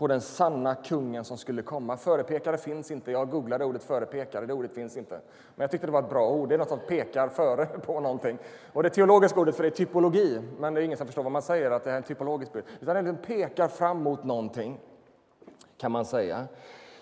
på 0.00 0.06
den 0.06 0.20
sanna 0.20 0.74
kungen 0.74 1.24
som 1.24 1.38
skulle 1.38 1.62
komma. 1.62 1.96
Förepekare 1.96 2.58
finns 2.58 2.90
inte. 2.90 3.10
Jag 3.10 3.30
googlade 3.30 3.64
ordet 3.64 3.82
förepekare, 3.82 4.46
det 4.46 4.52
ordet 4.52 4.74
finns 4.74 4.96
inte. 4.96 5.20
Men 5.54 5.64
jag 5.64 5.70
tyckte 5.70 5.86
det 5.86 5.92
var 5.92 6.02
ett 6.02 6.10
bra 6.10 6.30
ord. 6.30 6.48
Det 6.48 6.54
är 6.54 6.58
något 6.58 6.68
som 6.68 6.78
pekar 6.88 7.28
före 7.28 7.66
på 7.86 8.00
någonting. 8.00 8.38
Och 8.72 8.82
det 8.82 8.90
teologiska 8.90 9.40
ordet 9.40 9.56
för 9.56 9.62
det 9.62 9.68
är 9.68 9.70
typologi, 9.70 10.40
men 10.58 10.74
det 10.74 10.80
är 10.80 10.82
ingen 10.82 10.98
som 10.98 11.06
förstår 11.06 11.22
vad 11.22 11.32
man 11.32 11.42
säger, 11.42 11.70
att 11.70 11.84
det 11.84 11.90
här 11.90 11.94
är 11.94 12.02
en 12.02 12.06
typologisk 12.06 12.52
bild. 12.52 12.64
Utan 12.80 12.94
den 12.94 13.04
liksom 13.04 13.26
pekar 13.26 13.68
fram 13.68 14.02
mot 14.02 14.24
någonting, 14.24 14.80
kan 15.76 15.92
man 15.92 16.04
säga. 16.04 16.48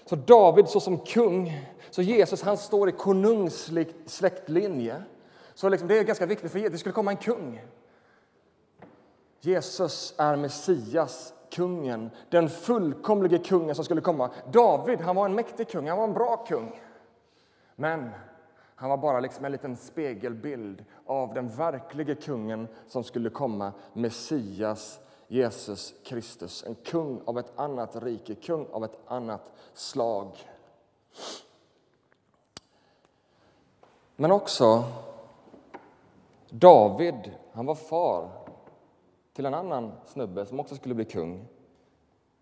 Så 0.05 0.17
David 0.17 0.69
såsom 0.69 0.99
kung, 0.99 1.67
så 1.91 2.03
Jesus 2.03 2.43
han 2.43 2.57
står 2.57 2.89
i 2.89 2.93
konungslig 2.93 3.95
släktlinje. 4.07 5.03
Så 5.55 5.69
liksom, 5.69 5.89
det 5.89 5.99
är 5.99 6.05
ganska 6.05 6.27
viktigt 6.27 6.53
för 6.53 6.71
det 6.71 6.79
skulle 6.79 6.93
komma 6.93 7.11
en 7.11 7.17
kung. 7.17 7.65
Jesus 9.41 10.15
är 10.17 10.37
Messias, 10.37 11.35
kungen, 11.51 12.11
den 12.31 12.49
fullkomlige 12.49 13.39
kungen 13.39 13.75
som 13.75 13.85
skulle 13.85 14.01
komma. 14.01 14.31
David 14.53 15.01
han 15.01 15.17
var 15.17 15.27
en 15.27 15.35
mäktig 15.35 15.69
kung, 15.69 15.89
han 15.89 15.99
var 15.99 16.05
en 16.05 16.15
bra 16.15 16.37
kung. 16.49 16.81
Men 17.77 18.11
han 18.75 18.91
var 18.91 18.97
bara 18.97 19.21
liksom 19.21 19.45
en 19.45 19.53
liten 19.53 19.77
spegelbild 19.77 20.85
av 21.07 21.35
den 21.35 21.49
verklige 21.49 22.15
kungen 22.15 22.69
som 22.87 23.05
skulle 23.05 23.31
komma, 23.31 23.73
Messias, 23.93 25.01
Jesus 25.29 25.95
Kristus. 26.05 26.65
En 26.67 26.75
kung 26.75 27.21
av 27.25 27.39
ett 27.39 27.53
annat 27.57 27.97
rike, 27.97 28.35
kung 28.35 28.67
av 28.73 28.85
ett 28.85 28.99
annat 29.07 29.53
slag. 29.73 30.29
Men 34.17 34.33
också 34.33 34.85
David, 36.51 37.33
han 37.53 37.67
var 37.67 37.75
far 37.75 38.31
till 39.39 39.47
en 39.47 39.55
annan 39.55 39.93
snubbe 40.07 40.47
som 40.47 40.61
också 40.61 40.77
skulle 40.77 40.95
bli 40.95 41.05
kung, 41.05 41.49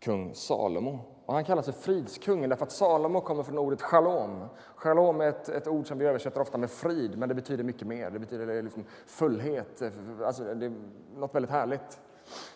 kung 0.00 0.34
Salomo. 0.34 0.98
Och 1.26 1.34
han 1.34 1.44
kallas 1.44 1.66
för 1.66 1.72
fridskungen 1.72 2.50
därför 2.50 2.66
att 2.66 2.72
Salomo 2.72 3.20
kommer 3.20 3.42
från 3.42 3.58
ordet 3.58 3.82
shalom. 3.82 4.48
Shalom 4.76 5.20
är 5.20 5.28
ett, 5.28 5.48
ett, 5.48 5.66
ord 5.66 5.86
som 5.86 5.98
vi 5.98 6.06
översätter 6.06 6.40
ofta 6.40 6.58
med 6.58 6.70
frid, 6.70 7.18
men 7.18 7.28
det 7.28 7.34
betyder 7.34 7.64
mycket 7.64 7.86
mer. 7.86 8.10
Det 8.10 8.18
betyder 8.18 8.62
liksom 8.62 8.84
fullhet, 9.06 9.82
alltså 10.24 10.54
det 10.54 10.66
är 10.66 10.72
något 11.16 11.34
väldigt 11.34 11.50
härligt. 11.50 12.00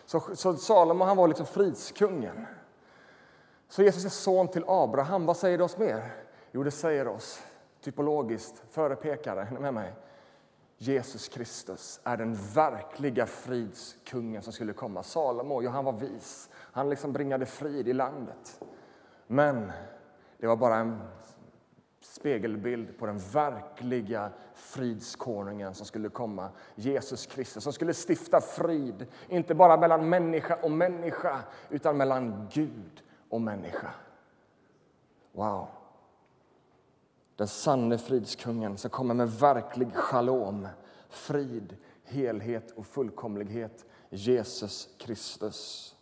Så, 0.05 0.19
så 0.19 0.53
Salomo 0.53 1.03
han 1.03 1.17
var 1.17 1.27
liksom 1.27 1.45
fridskungen. 1.45 2.45
Så 3.69 3.83
Jesus 3.83 4.05
är 4.05 4.09
son 4.09 4.47
till 4.47 4.63
Abraham. 4.67 5.25
Vad 5.25 5.37
säger 5.37 5.57
det 5.57 5.63
oss 5.63 5.77
mer? 5.77 6.13
Jo, 6.51 6.63
det 6.63 6.71
säger 6.71 7.07
oss 7.07 7.43
typologiskt, 7.81 8.63
förepekare, 8.69 9.47
är 9.55 9.59
med 9.59 9.73
mig, 9.73 9.93
Jesus 10.83 11.27
Kristus 11.27 11.99
är 12.03 12.17
den 12.17 12.35
verkliga 12.53 13.25
fridskungen 13.25 14.41
som 14.41 14.53
skulle 14.53 14.73
komma. 14.73 15.03
Salomo, 15.03 15.61
ja, 15.61 15.69
han 15.69 15.85
var 15.85 15.93
vis. 15.93 16.49
Han 16.53 16.89
liksom 16.89 17.13
bringade 17.13 17.45
frid 17.45 17.87
i 17.87 17.93
landet. 17.93 18.61
Men 19.27 19.71
det 20.37 20.47
var 20.47 20.55
bara 20.55 20.75
en 20.75 21.01
spegelbild 21.99 22.97
på 22.97 23.05
den 23.05 23.17
verkliga 23.17 24.29
fridskonungen 24.53 25.73
som 25.73 25.85
skulle 25.85 26.09
komma, 26.09 26.49
Jesus 26.75 27.25
Kristus, 27.25 27.63
som 27.63 27.73
skulle 27.73 27.93
stifta 27.93 28.41
frid, 28.41 29.07
inte 29.29 29.55
bara 29.55 29.77
mellan 29.77 30.09
människa 30.09 30.55
och 30.55 30.71
människa, 30.71 31.39
utan 31.69 31.97
mellan 31.97 32.47
Gud 32.51 33.03
och 33.29 33.41
människa. 33.41 33.89
Wow! 35.31 35.80
Den 37.35 37.47
sanne 37.47 37.97
fridskungen 37.97 38.77
som 38.77 38.89
kommer 38.89 39.13
med 39.13 39.29
verklig 39.29 39.95
shalom, 39.95 40.67
frid, 41.09 41.77
helhet 42.03 42.71
och 42.75 42.85
fullkomlighet. 42.85 43.85
Jesus 44.09 44.89
Kristus. 44.97 45.95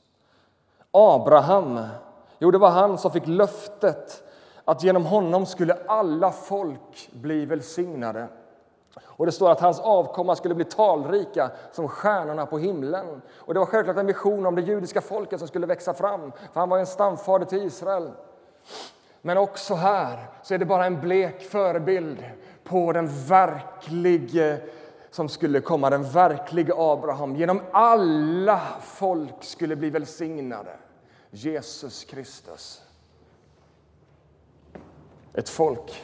Abraham, 0.91 1.79
jo, 2.39 2.51
det 2.51 2.57
var 2.57 2.69
han 2.69 2.97
som 2.97 3.11
fick 3.11 3.27
löftet 3.27 4.23
att 4.65 4.83
genom 4.83 5.05
honom 5.05 5.45
skulle 5.45 5.77
alla 5.87 6.31
folk 6.31 7.09
bli 7.11 7.45
välsignade. 7.45 8.27
Och 9.03 9.25
Det 9.25 9.31
står 9.31 9.51
att 9.51 9.59
hans 9.59 9.79
avkomma 9.79 10.35
skulle 10.35 10.55
bli 10.55 10.65
talrika 10.65 11.51
som 11.71 11.87
stjärnorna 11.87 12.45
på 12.45 12.57
himlen. 12.57 13.21
Och 13.35 13.53
Det 13.53 13.59
var 13.59 13.67
självklart 13.67 13.97
en 13.97 14.05
vision 14.05 14.45
om 14.45 14.55
det 14.55 14.61
judiska 14.61 15.01
folket 15.01 15.39
som 15.39 15.47
skulle 15.47 15.67
växa 15.67 15.93
fram, 15.93 16.31
för 16.31 16.59
han 16.59 16.69
var 16.69 16.77
en 16.77 16.85
stamfader 16.85 17.45
till 17.45 17.63
Israel. 17.63 18.11
Men 19.21 19.37
också 19.37 19.75
här 19.75 20.27
så 20.43 20.53
är 20.53 20.57
det 20.57 20.65
bara 20.65 20.85
en 20.85 21.01
blek 21.01 21.41
förebild 21.41 22.25
på 22.63 22.93
den 22.93 23.25
verklige 23.27 24.57
som 25.11 25.29
skulle 25.29 25.61
komma, 25.61 25.89
den 25.89 26.03
verklige 26.03 26.73
Abraham. 26.77 27.35
Genom 27.35 27.61
alla 27.71 28.61
folk 28.81 29.43
skulle 29.43 29.75
bli 29.75 29.89
välsignade. 29.89 30.71
Jesus 31.31 32.03
Kristus. 32.03 32.81
Ett 35.33 35.49
folk 35.49 36.03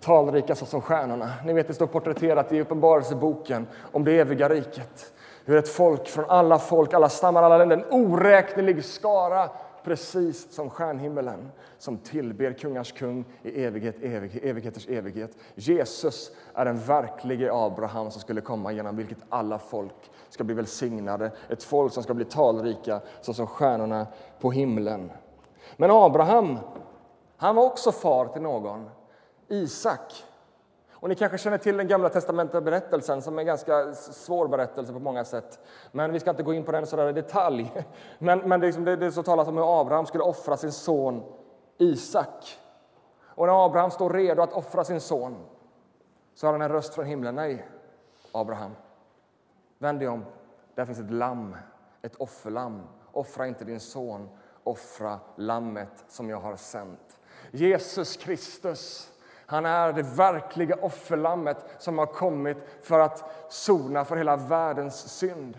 talrika 0.00 0.54
som 0.54 0.80
stjärnorna. 0.80 1.32
Ni 1.44 1.52
vet, 1.52 1.68
det 1.68 1.74
står 1.74 1.86
porträtterat 1.86 2.52
i 2.52 2.60
Uppenbarelseboken 2.60 3.66
om 3.92 4.04
det 4.04 4.18
eviga 4.18 4.48
riket. 4.48 5.12
Hur 5.44 5.56
ett 5.56 5.68
folk 5.68 6.08
från 6.08 6.24
alla 6.28 6.58
folk, 6.58 6.94
alla 6.94 7.08
stammar, 7.08 7.42
alla 7.42 7.58
länder, 7.58 7.76
en 7.76 7.84
oräknelig 7.90 8.84
skara 8.84 9.50
precis 9.84 10.52
som 10.52 10.70
stjärnhimmelen 10.70 11.50
som 11.78 11.98
tillber 11.98 12.52
kungars 12.52 12.92
kung 12.92 13.24
i 13.42 13.64
evighet, 13.64 14.02
evighet, 14.02 14.44
evigheters 14.44 14.88
evighet. 14.88 15.36
Jesus 15.54 16.30
är 16.54 16.64
den 16.64 16.78
verklige 16.78 17.52
Abraham 17.52 18.10
som 18.10 18.20
skulle 18.20 18.40
komma 18.40 18.72
genom 18.72 18.96
vilket 18.96 19.18
alla 19.28 19.58
folk 19.58 20.10
ska 20.28 20.44
bli 20.44 20.54
välsignade. 20.54 21.32
Ett 21.48 21.62
folk 21.62 21.92
som 21.92 22.02
ska 22.02 22.14
bli 22.14 22.24
talrika 22.24 23.00
såsom 23.20 23.46
stjärnorna 23.46 24.06
på 24.40 24.50
himlen. 24.50 25.10
Men 25.76 25.90
Abraham, 25.90 26.58
han 27.36 27.56
var 27.56 27.64
också 27.64 27.92
far 27.92 28.26
till 28.26 28.42
någon, 28.42 28.90
Isak. 29.48 30.24
Och 31.00 31.08
ni 31.08 31.14
kanske 31.14 31.38
känner 31.38 31.58
till 31.58 31.76
den 31.76 31.88
gamla 31.88 32.08
testamentet-berättelsen 32.08 33.22
som 33.22 33.36
är 33.38 33.40
en 33.42 33.46
ganska 33.46 33.94
svår 33.94 34.48
berättelse 34.48 34.92
på 34.92 34.98
många 34.98 35.24
sätt. 35.24 35.58
Men 35.92 36.12
vi 36.12 36.20
ska 36.20 36.30
inte 36.30 36.42
gå 36.42 36.54
in 36.54 36.64
på 36.64 36.72
den 36.72 36.86
sådär 36.86 37.08
i 37.08 37.12
detalj. 37.12 37.72
Men, 38.18 38.38
men 38.38 38.60
det, 38.60 38.66
är 38.66 38.68
liksom, 38.68 38.84
det, 38.84 38.96
det 38.96 39.12
så 39.12 39.22
talas 39.22 39.48
om 39.48 39.56
hur 39.56 39.80
Abraham 39.80 40.06
skulle 40.06 40.24
offra 40.24 40.56
sin 40.56 40.72
son 40.72 41.22
Isak. 41.78 42.58
Och 43.22 43.46
när 43.46 43.66
Abraham 43.66 43.90
står 43.90 44.10
redo 44.10 44.42
att 44.42 44.52
offra 44.52 44.84
sin 44.84 45.00
son 45.00 45.46
så 46.34 46.46
har 46.46 46.52
han 46.52 46.62
en 46.62 46.68
röst 46.68 46.94
från 46.94 47.06
himlen. 47.06 47.34
Nej, 47.34 47.68
Abraham, 48.32 48.74
vänd 49.78 49.98
dig 49.98 50.08
om. 50.08 50.24
Där 50.74 50.84
finns 50.84 50.98
ett 50.98 51.10
lamm, 51.10 51.56
ett 52.02 52.16
offerlamm. 52.16 52.82
Offra 53.12 53.46
inte 53.46 53.64
din 53.64 53.80
son, 53.80 54.28
offra 54.64 55.18
lammet 55.36 56.04
som 56.08 56.30
jag 56.30 56.40
har 56.40 56.56
sänt. 56.56 57.18
Jesus 57.50 58.16
Kristus 58.16 59.12
han 59.50 59.66
är 59.66 59.92
det 59.92 60.02
verkliga 60.02 60.76
offerlammet 60.76 61.56
som 61.78 61.98
har 61.98 62.06
kommit 62.06 62.56
för 62.82 62.98
att 63.00 63.24
sona 63.48 64.04
för 64.04 64.16
hela 64.16 64.36
världens 64.36 65.18
synd. 65.18 65.58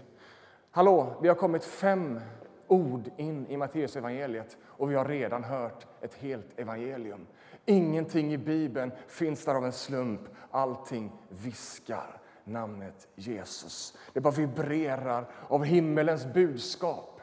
Hallå, 0.72 1.16
vi 1.22 1.28
har 1.28 1.36
kommit 1.36 1.66
fem 1.66 2.20
ord 2.68 3.10
in 3.18 3.48
i 3.48 3.58
Matteus 3.58 3.96
evangeliet 3.96 4.58
och 4.66 4.92
vi 4.92 4.96
har 4.96 5.06
redan 5.06 5.44
hört 5.44 5.88
ett 6.02 6.14
helt 6.14 6.60
evangelium. 6.60 7.28
Ingenting 7.66 8.34
i 8.34 8.38
Bibeln 8.38 8.92
finns 9.08 9.46
där 9.46 9.56
av 9.56 9.66
en 9.66 9.72
slump. 9.72 10.22
Allting 10.52 11.12
viskar 11.30 12.22
namnet 12.44 13.08
Jesus. 13.16 13.98
Det 14.14 14.22
bara 14.22 14.34
vibrerar 14.34 15.30
av 15.48 15.64
himmelens 15.64 16.26
budskap. 16.26 17.22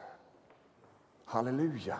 Halleluja. 1.25 1.97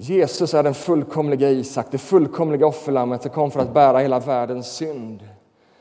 Jesus 0.00 0.54
är 0.54 0.62
den 0.62 0.74
fullkomliga 0.74 1.50
Isak, 1.50 1.86
det 1.90 1.98
fullkomliga 1.98 2.66
offerlammet 2.66 3.22
som 3.22 3.30
kom 3.30 3.50
för 3.50 3.60
att 3.60 3.74
bära 3.74 3.98
hela 3.98 4.20
världens 4.20 4.76
synd. 4.76 5.28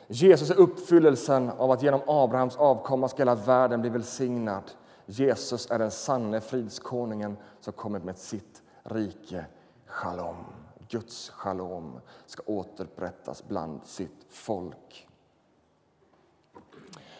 Jesus 0.07 0.50
är 0.50 0.59
uppfyllelsen 0.59 1.50
av 1.50 1.71
att 1.71 1.83
genom 1.83 2.01
Abrahams 2.07 2.55
avkomma 2.55 3.07
ska 3.07 3.17
hela 3.17 3.36
världen 3.36 3.81
bli 3.81 3.89
välsignad. 3.89 4.63
Jesus 5.05 5.71
är 5.71 5.79
den 5.79 5.91
sanne 5.91 6.41
fridskonungen 6.41 7.38
som 7.59 7.74
kommit 7.74 8.03
med 8.03 8.17
sitt 8.17 8.62
rike. 8.83 9.45
Shalom, 9.86 10.45
Guds 10.89 11.29
shalom, 11.29 12.00
ska 12.25 12.43
återupprättas 12.45 13.43
bland 13.47 13.86
sitt 13.86 14.25
folk. 14.29 15.07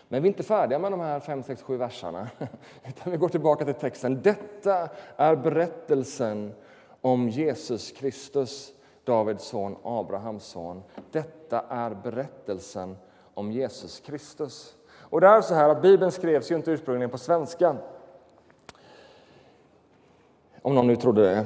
Men 0.08 0.22
vi 0.22 0.28
är 0.28 0.32
inte 0.32 0.44
färdiga 0.44 0.80
med 0.80 0.92
de 0.92 1.00
här 1.00 1.20
5, 1.20 1.44
6, 1.44 1.62
7 1.62 1.78
verserna. 1.78 2.28
Utan 2.88 3.12
vi 3.12 3.18
går 3.18 3.30
tillbaka 3.30 3.66
till 3.66 3.74
texten. 3.74 4.22
Detta 4.22 4.90
är 5.16 5.36
berättelsen 5.36 6.54
om 7.02 7.30
Jesus 7.30 7.92
Kristus, 7.92 8.74
Davids 9.04 9.44
son, 9.44 9.78
Abrahams 9.84 10.44
son. 10.44 10.84
Detta 11.12 11.64
är 11.70 11.90
berättelsen 11.90 12.98
om 13.34 13.52
Jesus 13.52 14.00
Kristus. 14.00 14.76
Och 15.10 15.22
det 15.22 15.28
är 15.28 15.42
så 15.42 15.54
här 15.54 15.70
att 15.70 15.82
Bibeln 15.82 16.12
skrevs 16.12 16.52
ju 16.52 16.56
inte 16.56 16.72
ursprungligen 16.72 17.10
på 17.10 17.18
svenska. 17.18 17.76
Om 20.62 20.76
någon 20.76 20.88
nu 20.88 20.96
trodde 20.96 21.22
det. 21.22 21.46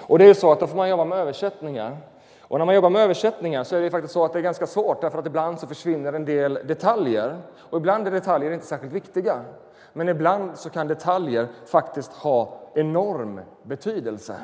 Och 0.00 0.18
det 0.18 0.24
är 0.24 0.34
så 0.34 0.52
att 0.52 0.60
då 0.60 0.66
får 0.66 0.76
man 0.76 0.88
jobba 0.88 1.04
med 1.04 1.18
översättningar. 1.18 1.96
Och 2.40 2.58
när 2.58 2.66
man 2.66 2.74
jobbar 2.74 2.90
med 2.90 3.02
översättningar 3.02 3.64
så 3.64 3.76
är 3.76 3.80
det 3.80 3.90
faktiskt 3.90 4.14
så 4.14 4.24
att 4.24 4.32
det 4.32 4.38
är 4.38 4.42
ganska 4.42 4.66
svårt 4.66 5.00
därför 5.00 5.18
att 5.18 5.26
ibland 5.26 5.60
så 5.60 5.66
försvinner 5.66 6.12
en 6.12 6.24
del 6.24 6.54
detaljer. 6.54 7.38
Och 7.56 7.78
ibland 7.78 8.06
är 8.06 8.10
detaljer 8.10 8.50
inte 8.50 8.66
särskilt 8.66 8.92
viktiga. 8.92 9.44
Men 9.92 10.08
ibland 10.08 10.58
så 10.58 10.70
kan 10.70 10.88
detaljer 10.88 11.48
faktiskt 11.66 12.12
ha 12.12 12.58
enorm 12.74 13.40
betydelse. 13.62 14.36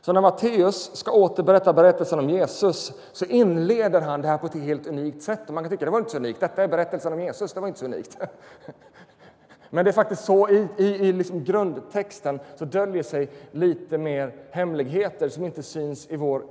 Så 0.00 0.12
när 0.12 0.20
Matteus 0.20 0.96
ska 0.96 1.12
återberätta 1.12 1.72
berättelsen 1.72 2.18
om 2.18 2.30
Jesus 2.30 2.92
så 3.12 3.24
inleder 3.24 4.00
han 4.00 4.22
det 4.22 4.28
här 4.28 4.38
på 4.38 4.46
ett 4.46 4.54
helt 4.54 4.86
unikt 4.86 5.22
sätt. 5.22 5.40
Och 5.48 5.54
man 5.54 5.64
kan 5.64 5.70
tycka 5.70 5.84
det 5.84 5.90
var 5.90 5.98
inte 5.98 6.10
så 6.10 6.16
unikt. 6.16 6.40
Detta 6.40 6.62
är 6.62 6.68
berättelsen 6.68 7.12
om 7.12 7.20
Jesus, 7.20 7.52
det 7.52 7.60
var 7.60 7.68
inte 7.68 7.80
så 7.80 7.84
unikt. 7.84 8.18
Men 9.70 9.84
det 9.84 9.90
är 9.90 9.92
faktiskt 9.92 10.24
så 10.24 10.48
i, 10.48 10.68
i, 10.76 10.84
i 10.84 11.12
liksom 11.12 11.44
grundtexten 11.44 12.40
så 12.56 12.64
döljer 12.64 13.02
sig 13.02 13.30
lite 13.50 13.98
mer 13.98 14.34
hemligheter 14.50 15.28
som 15.28 15.44
inte 15.44 15.62
syns 15.62 16.06
i 16.10 16.16
vår 16.16 16.44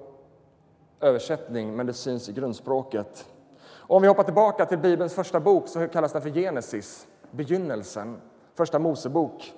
översättning, 1.01 1.75
men 1.75 1.85
det 1.85 1.93
syns 1.93 2.29
i 2.29 2.33
grundspråket. 2.33 3.25
Och 3.61 3.95
om 3.95 4.01
vi 4.01 4.07
hoppar 4.07 4.23
tillbaka 4.23 4.65
till 4.65 4.77
Bibelns 4.77 5.13
första 5.13 5.39
bok 5.39 5.67
så 5.67 5.87
kallas 5.87 6.13
den 6.13 6.21
för 6.21 6.29
Genesis, 6.29 7.07
begynnelsen, 7.31 8.21
första 8.55 8.79
Mosebok. 8.79 9.53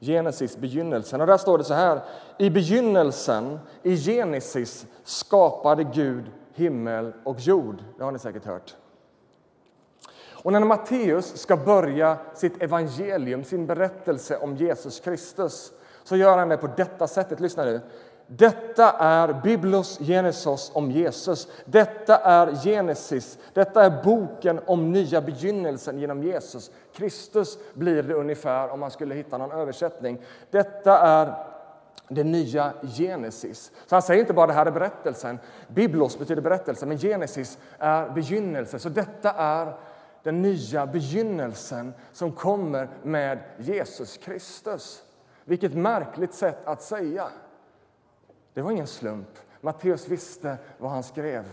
Genesis, 0.00 0.56
begynnelsen. 0.56 1.20
Och 1.20 1.26
där 1.26 1.36
står 1.36 1.58
det 1.58 1.64
så 1.64 1.74
här. 1.74 2.00
I 2.38 2.50
begynnelsen, 2.50 3.58
i 3.82 3.96
Genesis, 3.96 4.86
skapade 5.04 5.84
Gud 5.84 6.24
himmel 6.54 7.12
och 7.24 7.40
jord. 7.40 7.82
Det 7.98 8.04
har 8.04 8.12
ni 8.12 8.18
säkert 8.18 8.44
hört. 8.44 8.74
Och 10.46 10.52
när 10.52 10.60
Matteus 10.60 11.36
ska 11.36 11.56
börja 11.56 12.18
sitt 12.34 12.62
evangelium, 12.62 13.44
sin 13.44 13.66
berättelse 13.66 14.36
om 14.36 14.56
Jesus 14.56 15.00
Kristus, 15.00 15.72
så 16.04 16.16
gör 16.16 16.38
han 16.38 16.48
det 16.48 16.56
på 16.56 16.66
detta 16.76 17.06
sättet. 17.06 17.40
Lyssna 17.40 17.64
nu. 17.64 17.80
Detta 18.26 18.92
är 18.92 19.32
Biblos 19.42 19.98
Genesos 19.98 20.70
om 20.74 20.90
Jesus. 20.90 21.48
Detta 21.64 22.16
är 22.16 22.54
Genesis. 22.64 23.38
Detta 23.52 23.84
är 23.84 24.02
boken 24.04 24.60
om 24.66 24.92
nya 24.92 25.20
begynnelsen 25.20 25.98
genom 25.98 26.22
Jesus. 26.22 26.70
Kristus 26.94 27.58
blir 27.74 28.02
det 28.02 28.14
ungefär 28.14 28.68
om 28.68 28.80
man 28.80 28.90
skulle 28.90 29.14
hitta 29.14 29.38
någon 29.38 29.52
översättning. 29.52 30.18
Detta 30.50 30.98
är 30.98 31.34
det 32.08 32.24
nya 32.24 32.72
Genesis. 32.96 33.72
Så 33.86 33.94
han 33.94 34.02
säger 34.02 34.20
inte 34.20 34.32
bara 34.32 34.46
det 34.46 34.52
här 34.52 34.66
är 34.66 34.70
berättelsen. 34.70 35.38
Biblos 35.68 36.18
betyder 36.18 36.42
berättelse, 36.42 36.86
men 36.86 36.98
Genesis 36.98 37.58
är 37.78 38.10
begynnelse. 38.10 38.78
Så 38.78 38.88
detta 38.88 39.32
är 39.32 39.76
den 40.22 40.42
nya 40.42 40.86
begynnelsen 40.86 41.94
som 42.12 42.32
kommer 42.32 42.88
med 43.02 43.38
Jesus 43.58 44.16
Kristus. 44.16 45.02
Vilket 45.44 45.74
märkligt 45.74 46.34
sätt 46.34 46.58
att 46.64 46.82
säga. 46.82 47.28
Det 48.56 48.62
var 48.62 48.70
ingen 48.70 48.86
slump. 48.86 49.28
Matteus 49.60 50.08
visste 50.08 50.56
vad 50.78 50.90
han 50.90 51.02
skrev. 51.02 51.44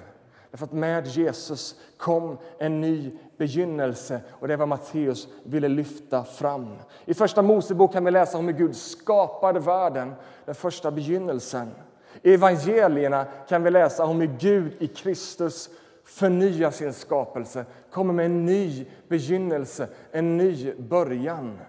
Därför 0.51 0.65
att 0.65 0.71
med 0.71 1.07
Jesus 1.07 1.75
kom 1.97 2.37
en 2.57 2.81
ny 2.81 3.11
begynnelse 3.37 4.21
och 4.29 4.47
det 4.47 4.55
var 4.55 4.65
Matteus 4.65 5.27
ville 5.43 5.67
lyfta 5.67 6.23
fram. 6.23 6.75
I 7.05 7.13
Första 7.13 7.41
Mosebok 7.41 7.93
kan 7.93 8.05
vi 8.05 8.11
läsa 8.11 8.37
om 8.37 8.47
hur 8.47 8.53
Gud 8.53 8.75
skapade 8.75 9.59
världen, 9.59 10.13
den 10.45 10.55
första 10.55 10.91
begynnelsen. 10.91 11.71
I 12.21 12.33
evangelierna 12.33 13.25
kan 13.47 13.63
vi 13.63 13.71
läsa 13.71 14.05
om 14.05 14.21
hur 14.21 14.37
Gud 14.39 14.73
i 14.79 14.87
Kristus 14.87 15.69
förnyar 16.03 16.71
sin 16.71 16.93
skapelse, 16.93 17.65
kommer 17.91 18.13
med 18.13 18.25
en 18.25 18.45
ny 18.45 18.85
begynnelse, 19.07 19.87
en 20.11 20.37
ny 20.37 20.73
början. 20.73 21.59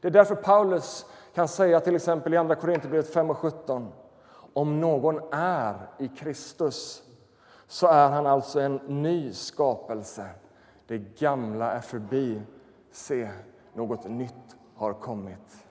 Det 0.00 0.08
är 0.08 0.12
därför 0.12 0.34
Paulus 0.34 1.06
kan 1.34 1.48
säga 1.48 1.80
till 1.80 1.96
exempel 1.96 2.34
i 2.34 2.36
Andra 2.36 2.54
Korinthierbrevet 2.54 3.12
5 3.12 3.30
och 3.30 3.38
17 3.38 3.92
om 4.54 4.80
någon 4.80 5.20
är 5.32 5.88
i 5.98 6.08
Kristus 6.08 7.02
så 7.66 7.86
är 7.86 8.08
han 8.08 8.26
alltså 8.26 8.60
en 8.60 8.76
ny 8.76 9.32
skapelse. 9.32 10.30
Det 10.86 10.98
gamla 10.98 11.72
är 11.72 11.80
förbi. 11.80 12.42
Se, 12.92 13.30
något 13.74 14.08
nytt 14.08 14.56
har 14.74 14.92
kommit. 14.92 15.64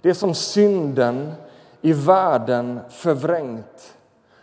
Det 0.00 0.14
som 0.14 0.34
synden 0.34 1.32
i 1.80 1.92
världen 1.92 2.80
förvrängt, 2.88 3.96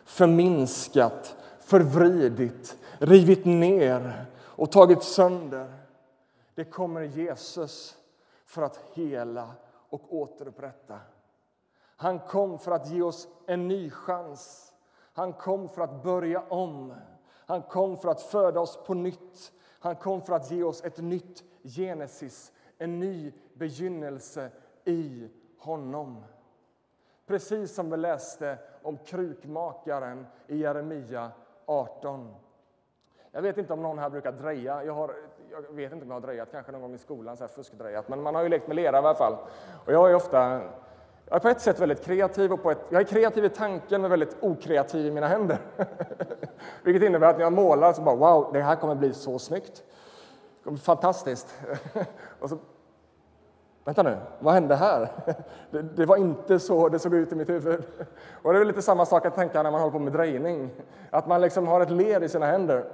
förminskat, 0.06 1.36
förvridit, 1.60 2.78
rivit 3.00 3.46
ner 3.46 4.26
och 4.40 4.72
tagit 4.72 5.04
sönder 5.04 5.78
det 6.58 6.66
kommer 6.66 7.02
Jesus 7.02 7.98
för 8.46 8.62
att 8.62 8.80
hela 8.94 9.52
och 9.90 10.16
återupprätta. 10.16 11.00
Han 11.98 12.20
kom 12.20 12.60
för 12.60 12.72
att 12.72 12.90
ge 12.90 13.02
oss 13.02 13.28
en 13.46 13.68
ny 13.68 13.90
chans. 13.90 14.74
Han 15.14 15.34
kom 15.34 15.70
för 15.70 15.82
att 15.82 16.04
börja 16.04 16.44
om. 16.50 16.94
Han 17.46 17.62
kom 17.62 17.98
för 17.98 18.10
att 18.10 18.22
föda 18.22 18.60
oss 18.60 18.80
på 18.86 18.94
nytt. 18.94 19.52
Han 19.80 19.96
kom 19.96 20.22
för 20.22 20.34
att 20.34 20.52
ge 20.52 20.64
oss 20.64 20.84
ett 20.84 20.98
nytt 20.98 21.44
Genesis, 21.64 22.52
en 22.78 23.00
ny 23.00 23.34
begynnelse 23.54 24.50
i 24.86 25.30
honom. 25.60 26.24
Precis 27.26 27.76
som 27.76 27.90
vi 27.90 27.98
läste 27.98 28.58
om 28.82 28.98
krukmakaren 28.98 30.26
i 30.48 30.58
Jeremia 30.58 31.32
18. 31.66 32.36
Jag 33.32 33.42
vet 33.42 33.58
inte 33.58 33.74
om 33.74 33.82
någon 33.82 34.00
här 34.00 34.10
brukar 34.10 34.32
dreja. 34.32 34.84
Jag 34.84 34.94
har, 34.94 35.16
jag 35.52 35.62
vet 35.62 35.92
inte 35.92 36.04
om 36.04 36.10
jag 36.12 36.16
har 36.16 36.22
drejat, 36.22 36.52
kanske 36.52 36.72
någon 36.72 36.82
gång 36.82 36.94
i 36.94 36.98
skolan, 36.98 37.38
så 37.38 37.44
här 37.44 37.48
fuskdrejat, 37.48 38.10
men 38.10 38.22
man 38.22 38.36
har 38.36 38.44
ju 38.44 38.50
lekt 38.50 38.68
med 38.68 38.76
lera 38.76 38.96
i 38.96 39.00
alla 39.00 39.16
fall. 39.16 39.38
Och 39.86 39.94
jag 39.94 40.12
är 40.12 40.16
ofta, 40.16 40.62
jag 41.30 41.36
är 41.36 41.40
på 41.40 41.50
ett 41.50 41.62
sätt 41.62 41.80
väldigt 41.80 42.06
kreativ 42.06 42.54
och 42.54 42.64
på 42.64 42.72
ett, 42.72 42.86
jag 42.90 43.02
är 43.02 43.06
kreativ 43.06 43.46
i 43.46 43.50
tanken 43.50 44.02
men 44.02 44.10
väldigt 44.10 44.38
okreativ 44.40 45.06
i 45.06 45.12
mina 45.12 45.28
händer. 45.28 45.58
Vilket 46.84 47.04
innebär 47.04 47.28
att 47.28 47.38
när 47.38 47.44
jag 47.44 47.54
målar 47.54 47.94
så 47.94 48.02
bara 48.02 48.16
wow, 48.16 48.50
det 48.54 48.62
här 48.62 48.76
kommer 48.76 48.96
bli 48.96 49.14
så 49.14 49.40
snyggt. 49.40 49.84
Fantastiskt. 50.82 51.56
och 52.40 52.50
så, 52.50 52.58
vänta 53.84 54.04
nu, 54.04 54.18
vad 54.40 54.54
hände 54.54 54.76
här? 54.76 55.10
Det, 55.72 55.82
det, 55.82 56.06
var 56.06 56.18
inte 56.18 56.60
så 56.60 56.90
det 56.90 57.00
såg 57.00 57.14
ut 57.14 57.32
i 57.32 57.36
mitt 57.36 57.50
huvud. 57.50 57.84
Och 58.32 58.54
det 58.54 58.60
är 58.60 58.66
lite 58.66 58.82
samma 58.82 59.06
sak 59.06 59.26
att 59.26 59.36
tänka 59.36 59.64
när 59.64 59.72
man 59.72 59.82
håller 59.82 59.92
på 59.92 60.00
med 60.00 60.14
drejning. 60.14 60.70
Att 61.10 61.28
man 61.28 61.42
liksom 61.42 61.68
har 61.68 61.82
ett 61.82 61.92
ler 61.92 62.24
i 62.24 62.30
sina 62.30 62.46
händer. 62.46 62.86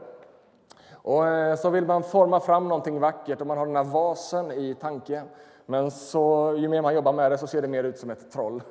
Och 0.94 1.28
eh, 1.28 1.56
så 1.56 1.70
vill 1.70 1.86
man 1.86 2.04
forma 2.04 2.40
fram 2.40 2.68
någonting 2.68 3.00
vackert 3.00 3.42
och 3.42 3.48
man 3.48 3.58
har 3.58 3.66
den 3.66 3.76
här 3.76 3.84
vasen 3.84 4.52
i 4.52 4.76
tanke. 4.76 5.24
Men 5.66 5.92
så, 5.92 6.56
ju 6.58 6.68
mer 6.68 6.82
man 6.82 6.94
jobbar 6.94 7.14
med 7.14 7.32
det 7.32 7.38
så 7.38 7.48
ser 7.48 7.62
det 7.62 7.68
mer 7.68 7.84
ut 7.84 7.98
som 7.98 8.10
ett 8.10 8.32
troll. 8.32 8.64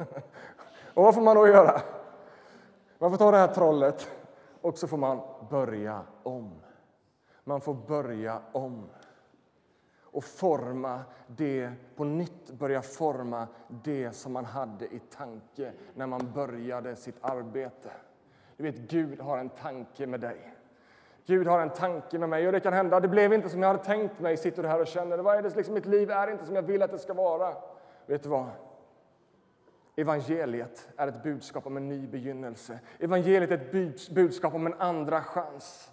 Och 0.94 1.02
vad 1.02 1.14
får 1.14 1.22
man 1.22 1.36
då 1.36 1.48
göra? 1.48 1.80
Man 2.98 3.10
får 3.10 3.18
ta 3.18 3.30
det 3.30 3.36
här 3.36 3.54
trollet 3.54 4.10
och 4.60 4.78
så 4.78 4.88
får 4.88 4.96
man 4.96 5.20
börja 5.50 6.02
om. 6.22 6.50
Man 7.44 7.60
får 7.60 7.74
börja 7.74 8.40
om 8.52 8.88
och 10.12 10.24
forma 10.24 11.00
det 11.26 11.72
på 11.96 12.04
nytt, 12.04 12.50
börja 12.50 12.82
forma 12.82 13.46
det 13.68 14.12
som 14.12 14.32
man 14.32 14.44
hade 14.44 14.84
i 14.84 14.98
tanke 14.98 15.72
när 15.94 16.06
man 16.06 16.32
började 16.34 16.96
sitt 16.96 17.16
arbete. 17.20 17.90
Du 18.56 18.62
vet, 18.62 18.76
Gud 18.76 19.20
har 19.20 19.38
en 19.38 19.48
tanke 19.48 20.06
med 20.06 20.20
dig. 20.20 20.54
Gud 21.26 21.46
har 21.46 21.60
en 21.60 21.70
tanke 21.70 22.18
med 22.18 22.28
mig 22.28 22.46
och 22.46 22.52
det 22.52 22.60
kan 22.60 22.72
hända, 22.72 23.00
det 23.00 23.08
blev 23.08 23.32
inte 23.32 23.48
som 23.48 23.62
jag 23.62 23.68
hade 23.68 23.84
tänkt 23.84 24.20
mig, 24.20 24.36
sitter 24.36 24.62
du 24.62 24.68
här 24.68 24.80
och 24.80 24.86
känner 24.86 25.16
det. 25.16 25.22
Vad 25.22 25.36
är 25.36 25.42
det 25.42 25.56
liksom, 25.56 25.74
mitt 25.74 25.86
liv 25.86 26.10
är 26.10 26.30
inte 26.30 26.44
som 26.44 26.54
jag 26.54 26.62
vill 26.62 26.82
att 26.82 26.90
det 26.90 26.98
ska 26.98 27.14
vara. 27.14 27.54
Vet 28.06 28.22
du 28.22 28.28
vad? 28.28 28.46
Evangeliet 29.96 30.88
är 30.96 31.08
ett 31.08 31.22
budskap 31.22 31.66
om 31.66 31.76
en 31.76 31.88
ny 31.88 32.06
begynnelse. 32.06 32.80
Evangeliet 32.98 33.50
är 33.50 33.54
ett 33.54 34.10
budskap 34.14 34.54
om 34.54 34.66
en 34.66 34.74
andra 34.74 35.22
chans. 35.22 35.90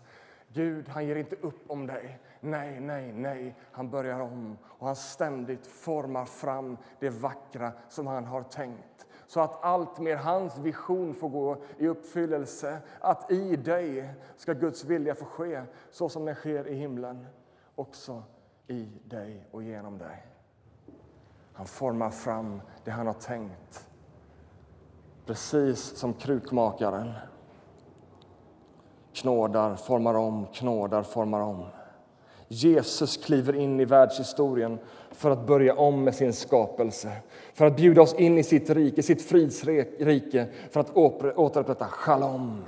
Gud, 0.47 0.89
han 0.89 1.05
ger 1.05 1.15
inte 1.15 1.35
upp 1.35 1.71
om 1.71 1.87
dig. 1.87 2.19
Nej, 2.39 2.79
nej, 2.79 3.13
nej. 3.13 3.55
Han 3.71 3.89
börjar 3.89 4.19
om 4.19 4.57
och 4.65 4.87
han 4.87 4.95
ständigt 4.95 5.67
formar 5.67 6.25
fram 6.25 6.77
det 6.99 7.09
vackra 7.09 7.71
som 7.89 8.07
han 8.07 8.25
har 8.25 8.43
tänkt 8.43 9.05
så 9.29 9.41
att 9.41 9.63
allt 9.63 9.99
mer 9.99 10.15
hans 10.15 10.57
vision 10.57 11.13
får 11.13 11.29
gå 11.29 11.57
i 11.77 11.87
uppfyllelse. 11.87 12.79
Att 12.99 13.31
i 13.31 13.55
dig 13.55 14.13
ska 14.37 14.53
Guds 14.53 14.83
vilja 14.83 15.15
få 15.15 15.25
ske 15.25 15.61
så 15.91 16.09
som 16.09 16.25
den 16.25 16.35
sker 16.35 16.67
i 16.67 16.75
himlen, 16.75 17.27
också 17.75 18.23
i 18.67 18.87
dig 19.05 19.47
och 19.51 19.63
genom 19.63 19.97
dig. 19.97 20.25
Han 21.53 21.65
formar 21.65 22.09
fram 22.09 22.61
det 22.83 22.91
han 22.91 23.07
har 23.07 23.13
tänkt, 23.13 23.89
precis 25.25 25.97
som 25.97 26.13
krukmakaren 26.13 27.13
knådar, 29.13 29.75
formar 29.75 30.13
om, 30.13 30.45
knådar, 30.53 31.03
formar 31.03 31.41
om. 31.41 31.65
Jesus 32.51 33.17
kliver 33.17 33.55
in 33.55 33.79
i 33.79 33.85
världshistorien 33.85 34.79
för 35.11 35.31
att 35.31 35.47
börja 35.47 35.75
om 35.75 36.03
med 36.03 36.15
sin 36.15 36.33
skapelse, 36.33 37.11
för 37.53 37.65
att 37.65 37.75
bjuda 37.75 38.01
oss 38.01 38.13
in 38.13 38.37
i 38.37 38.43
sitt 38.43 38.69
rike, 38.69 39.03
sitt 39.03 39.21
fridsrike, 39.21 40.47
för 40.71 40.79
att 40.79 40.97
återupprätta 40.97 41.85
shalom. 41.85 42.65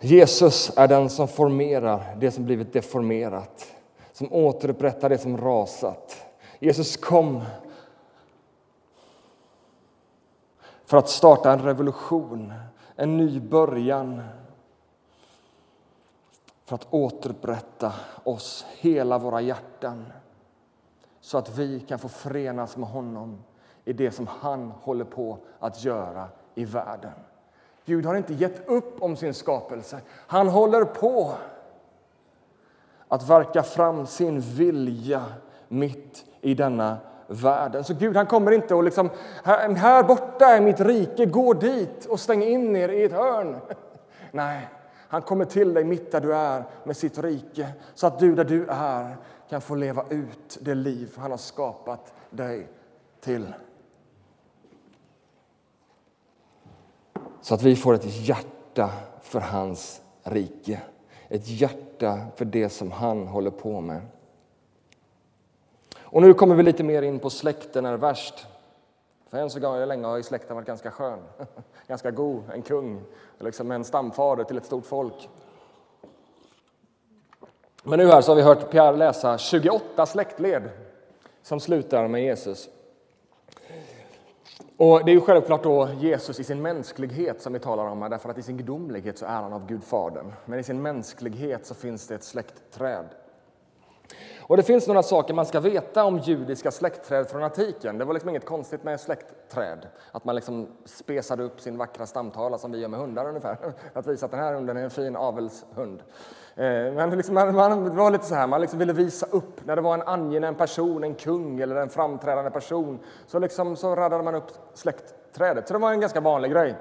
Jesus 0.00 0.72
är 0.76 0.88
den 0.88 1.10
som 1.10 1.28
formerar 1.28 2.16
det 2.20 2.30
som 2.30 2.44
blivit 2.44 2.72
deformerat, 2.72 3.66
som 4.12 4.32
återupprättar 4.32 5.08
det 5.08 5.18
som 5.18 5.38
rasat. 5.38 6.26
Jesus 6.58 6.96
kom 6.96 7.42
för 10.86 10.96
att 10.96 11.08
starta 11.08 11.52
en 11.52 11.62
revolution, 11.62 12.52
en 12.96 13.16
ny 13.16 13.40
början 13.40 14.22
för 16.64 16.74
att 16.74 16.86
återupprätta 16.90 17.92
oss, 18.24 18.66
hela 18.78 19.18
våra 19.18 19.40
hjärtan 19.40 20.04
så 21.20 21.38
att 21.38 21.58
vi 21.58 21.80
kan 21.80 21.98
få 21.98 22.08
förenas 22.08 22.76
med 22.76 22.88
honom 22.88 23.42
i 23.84 23.92
det 23.92 24.10
som 24.10 24.26
han 24.40 24.70
håller 24.70 25.04
på 25.04 25.38
att 25.58 25.84
göra 25.84 26.28
i 26.54 26.64
världen. 26.64 27.12
Gud 27.84 28.06
har 28.06 28.14
inte 28.14 28.34
gett 28.34 28.68
upp 28.68 29.02
om 29.02 29.16
sin 29.16 29.34
skapelse. 29.34 30.00
Han 30.10 30.48
håller 30.48 30.84
på 30.84 31.34
att 33.08 33.28
verka 33.28 33.62
fram 33.62 34.06
sin 34.06 34.40
vilja 34.40 35.24
mitt 35.68 36.24
i 36.40 36.54
denna 36.54 36.96
världen. 37.26 37.84
Så 37.84 37.94
Gud 37.94 38.16
han 38.16 38.26
kommer 38.26 38.52
inte 38.52 38.74
och 38.74 38.84
liksom, 38.84 39.10
här, 39.44 39.68
här 39.68 40.02
borta 40.02 40.46
är 40.46 40.60
mitt 40.60 40.80
rike, 40.80 41.26
gå 41.26 41.52
dit 41.52 42.06
och 42.06 42.20
stäng 42.20 42.42
in 42.42 42.76
er 42.76 42.88
i 42.88 43.04
ett 43.04 43.12
hörn. 43.12 43.56
Nej, 44.30 44.68
han 45.08 45.22
kommer 45.22 45.44
till 45.44 45.74
dig 45.74 45.84
mitt 45.84 46.12
där 46.12 46.20
du 46.20 46.34
är 46.34 46.64
med 46.84 46.96
sitt 46.96 47.18
rike 47.18 47.68
så 47.94 48.06
att 48.06 48.18
du 48.18 48.34
där 48.34 48.44
du 48.44 48.66
är 48.68 49.16
kan 49.48 49.60
få 49.60 49.74
leva 49.74 50.04
ut 50.10 50.58
det 50.60 50.74
liv 50.74 51.14
han 51.16 51.30
har 51.30 51.38
skapat 51.38 52.12
dig 52.30 52.68
till. 53.20 53.54
Så 57.40 57.54
att 57.54 57.62
vi 57.62 57.76
får 57.76 57.94
ett 57.94 58.26
hjärta 58.28 58.90
för 59.22 59.40
hans 59.40 60.00
rike. 60.22 60.80
Ett 61.28 61.48
hjärta 61.48 62.26
för 62.36 62.44
det 62.44 62.68
som 62.68 62.90
han 62.92 63.26
håller 63.26 63.50
på 63.50 63.80
med. 63.80 64.00
Och 65.98 66.22
nu 66.22 66.34
kommer 66.34 66.54
vi 66.54 66.62
lite 66.62 66.82
mer 66.84 67.02
in 67.02 67.18
på 67.18 67.30
släkten 67.30 67.86
är 67.86 67.96
värst. 67.96 68.46
För 69.34 69.40
än 69.40 69.50
så 69.50 69.84
länge 69.86 70.06
har 70.06 70.16
ju 70.16 70.22
släkten 70.22 70.56
varit 70.56 70.66
ganska 70.66 70.90
skön, 70.90 71.18
ganska 71.86 72.10
god, 72.10 72.42
en 72.52 72.62
kung, 72.62 73.02
liksom 73.38 73.70
en 73.70 73.84
stamfader 73.84 74.44
till 74.44 74.56
ett 74.56 74.64
stort 74.64 74.86
folk. 74.86 75.28
Men 77.82 77.98
nu 77.98 78.06
här 78.06 78.20
så 78.20 78.30
har 78.30 78.36
vi 78.36 78.42
hört 78.42 78.70
Pierre 78.70 78.96
läsa 78.96 79.38
28 79.38 80.06
släktled 80.06 80.70
som 81.42 81.60
slutar 81.60 82.08
med 82.08 82.22
Jesus. 82.22 82.68
Och 84.76 85.04
Det 85.04 85.10
är 85.10 85.14
ju 85.14 85.20
självklart 85.20 85.62
då 85.62 85.88
Jesus 86.00 86.40
i 86.40 86.44
sin 86.44 86.62
mänsklighet 86.62 87.42
som 87.42 87.52
vi 87.52 87.58
talar 87.58 87.86
om 87.86 88.02
här, 88.02 88.08
därför 88.08 88.28
att 88.28 88.38
i 88.38 88.42
sin 88.42 88.56
gudomlighet 88.56 89.18
så 89.18 89.26
är 89.26 89.42
han 89.42 89.52
av 89.52 89.66
Gud 89.66 89.84
Fadern. 89.84 90.32
Men 90.44 90.58
i 90.58 90.62
sin 90.62 90.82
mänsklighet 90.82 91.66
så 91.66 91.74
finns 91.74 92.06
det 92.06 92.14
ett 92.14 92.24
släktträd 92.24 93.06
och 94.46 94.56
det 94.56 94.62
finns 94.62 94.86
några 94.86 95.02
saker 95.02 95.34
man 95.34 95.46
ska 95.46 95.60
veta 95.60 96.04
om 96.04 96.18
judiska 96.18 96.70
släktträd 96.70 97.30
från 97.30 97.42
antiken. 97.42 97.98
Det 97.98 98.04
var 98.04 98.14
liksom 98.14 98.30
inget 98.30 98.44
konstigt 98.44 98.84
med 98.84 99.00
släktträd, 99.00 99.86
att 100.12 100.24
man 100.24 100.34
liksom 100.34 100.68
spesade 100.84 101.42
upp 101.42 101.60
sin 101.60 101.78
vackra 101.78 102.06
stamtala 102.06 102.58
som 102.58 102.72
vi 102.72 102.78
gör 102.78 102.88
med 102.88 103.00
hundar 103.00 103.28
ungefär. 103.28 103.56
Att 103.92 104.06
visa 104.06 104.26
att 104.26 104.32
den 104.32 104.40
här 104.40 104.54
hunden 104.54 104.76
är 104.76 104.82
en 104.82 104.90
fin 104.90 105.16
avelshund. 105.16 106.02
Eh, 106.54 106.64
men 106.66 107.10
liksom 107.10 107.34
man, 107.34 107.54
man, 107.54 107.84
det 107.84 107.90
var 107.90 108.10
lite 108.10 108.24
så 108.24 108.34
här, 108.34 108.46
man 108.46 108.60
liksom 108.60 108.78
ville 108.78 108.92
visa 108.92 109.26
upp 109.30 109.66
när 109.66 109.76
det 109.76 109.82
var 109.82 109.94
en 109.94 110.02
angenäm 110.02 110.54
person, 110.54 111.04
en 111.04 111.14
kung 111.14 111.60
eller 111.60 111.76
en 111.76 111.88
framträdande 111.88 112.50
person, 112.50 112.98
så, 113.26 113.38
liksom, 113.38 113.76
så 113.76 113.96
radade 113.96 114.24
man 114.24 114.34
upp 114.34 114.50
släktträdet. 114.74 115.68
Så 115.68 115.74
det 115.74 115.80
var 115.80 115.92
en 115.92 116.00
ganska 116.00 116.20
vanlig 116.20 116.52
grej. 116.52 116.76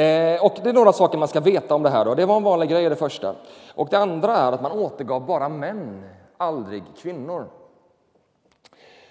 Eh, 0.00 0.44
och 0.44 0.58
det 0.62 0.68
är 0.68 0.72
några 0.72 0.92
saker 0.92 1.18
man 1.18 1.28
ska 1.28 1.40
veta 1.40 1.74
om 1.74 1.82
det 1.82 1.90
här. 1.90 2.04
Då. 2.04 2.14
Det 2.14 2.26
var 2.26 2.36
en 2.36 2.42
vanlig 2.42 2.70
grej, 2.70 2.88
det 2.88 2.96
första. 2.96 3.34
Och 3.74 3.88
det 3.90 3.98
andra 3.98 4.36
är 4.36 4.52
att 4.52 4.62
man 4.62 4.72
återgav 4.72 5.26
bara 5.26 5.48
män, 5.48 6.04
aldrig 6.36 6.82
kvinnor. 6.96 7.46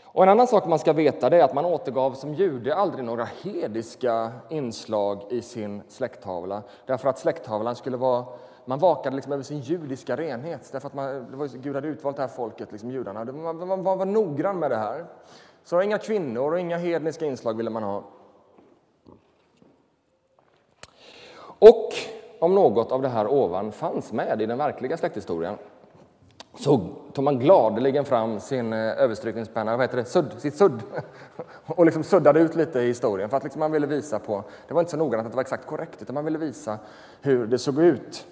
Och 0.03 0.23
en 0.23 0.29
annan 0.29 0.47
sak 0.47 0.67
man 0.67 0.79
ska 0.79 0.93
veta 0.93 1.27
är 1.27 1.43
att 1.43 1.53
man 1.53 1.65
återgav 1.65 2.13
som 2.13 2.33
jude 2.33 2.75
aldrig 2.75 3.05
några 3.05 3.27
hediska 3.43 4.31
inslag 4.49 5.23
i 5.29 5.41
sin 5.41 5.81
släkttavla. 5.87 6.61
Därför 6.85 7.09
att 7.09 7.19
släkttavlan 7.19 7.75
skulle 7.75 7.97
vara 7.97 8.25
man 8.65 8.79
vakade 8.79 9.15
liksom 9.15 9.33
över 9.33 9.43
sin 9.43 9.59
judiska 9.59 10.17
renhet, 10.17 10.69
därför 10.71 10.87
att 10.87 10.93
man, 10.93 11.31
det 11.31 11.37
var, 11.37 11.47
Gud 11.47 11.75
hade 11.75 11.87
utvalt 11.87 12.15
det 12.15 12.21
här 12.21 12.29
folket, 12.29 12.71
liksom 12.71 12.91
judarna. 12.91 13.25
Man, 13.25 13.57
man, 13.57 13.83
man 13.83 13.97
var 13.97 14.05
noggrann 14.05 14.59
med 14.59 14.71
det 14.71 14.77
här. 14.77 15.05
Så 15.63 15.81
inga 15.81 15.97
kvinnor 15.97 16.51
och 16.51 16.59
inga 16.59 16.77
hedniska 16.77 17.25
inslag 17.25 17.57
ville 17.57 17.69
man 17.69 17.83
ha. 17.83 18.03
Och 21.59 21.93
om 22.39 22.55
något 22.55 22.91
av 22.91 23.01
det 23.01 23.09
här 23.09 23.27
ovan 23.27 23.71
fanns 23.71 24.13
med 24.13 24.41
i 24.41 24.45
den 24.45 24.57
verkliga 24.57 24.97
släkthistorien 24.97 25.57
så 26.59 26.79
tog 27.13 27.23
man 27.23 27.39
gladeligen 27.39 28.05
fram 28.05 28.39
sin 28.39 28.73
eh, 28.73 28.79
överstrykningspenna, 28.79 29.77
vad 29.77 29.83
heter 29.83 29.97
det, 29.97 30.05
sudd, 30.05 30.33
sitt 30.37 30.55
sudd 30.55 30.81
och 31.65 31.85
liksom 31.85 32.03
suddade 32.03 32.39
ut 32.39 32.55
lite 32.55 32.79
i 32.79 32.87
historien 32.87 33.29
för 33.29 33.37
att 33.37 33.43
liksom 33.43 33.59
man 33.59 33.71
ville 33.71 33.87
visa 33.87 34.19
på, 34.19 34.43
det 34.67 34.73
var 34.73 34.81
inte 34.81 34.91
så 34.91 34.97
noggrant 34.97 35.25
att 35.25 35.31
det 35.31 35.35
var 35.35 35.41
exakt 35.41 35.65
korrekt, 35.65 36.01
utan 36.01 36.13
man 36.13 36.25
ville 36.25 36.37
visa 36.37 36.77
hur 37.21 37.47
det 37.47 37.57
såg 37.57 37.79
ut. 37.79 38.25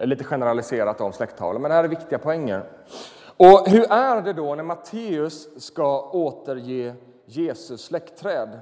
Lite 0.00 0.24
generaliserat 0.24 1.00
om 1.00 1.12
släkttalen, 1.12 1.62
men 1.62 1.68
det 1.68 1.74
här 1.74 1.84
är 1.84 1.88
viktiga 1.88 2.18
poänger. 2.18 2.64
Och 3.36 3.68
hur 3.68 3.92
är 3.92 4.22
det 4.22 4.32
då 4.32 4.54
när 4.54 4.62
Matteus 4.64 5.64
ska 5.64 6.10
återge 6.10 6.94
Jesus 7.26 7.84
släktträd? 7.84 8.60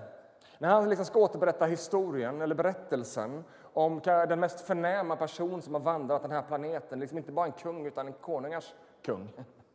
När 0.58 0.68
han 0.68 0.88
liksom 0.88 1.06
ska 1.06 1.18
återberätta 1.18 1.64
historien 1.64 2.42
eller 2.42 2.54
berättelsen 2.54 3.44
om 3.62 4.00
den 4.04 4.40
mest 4.40 4.60
förnäma 4.60 5.16
person 5.16 5.62
som 5.62 5.74
har 5.74 5.80
vandrat 5.80 6.22
den 6.22 6.30
här 6.30 6.42
planeten, 6.42 7.00
liksom 7.00 7.18
inte 7.18 7.32
bara 7.32 7.46
en 7.46 7.52
kung 7.52 7.86
utan 7.86 8.06
en 8.06 8.12
konungars 8.12 8.74
kung. 9.02 9.32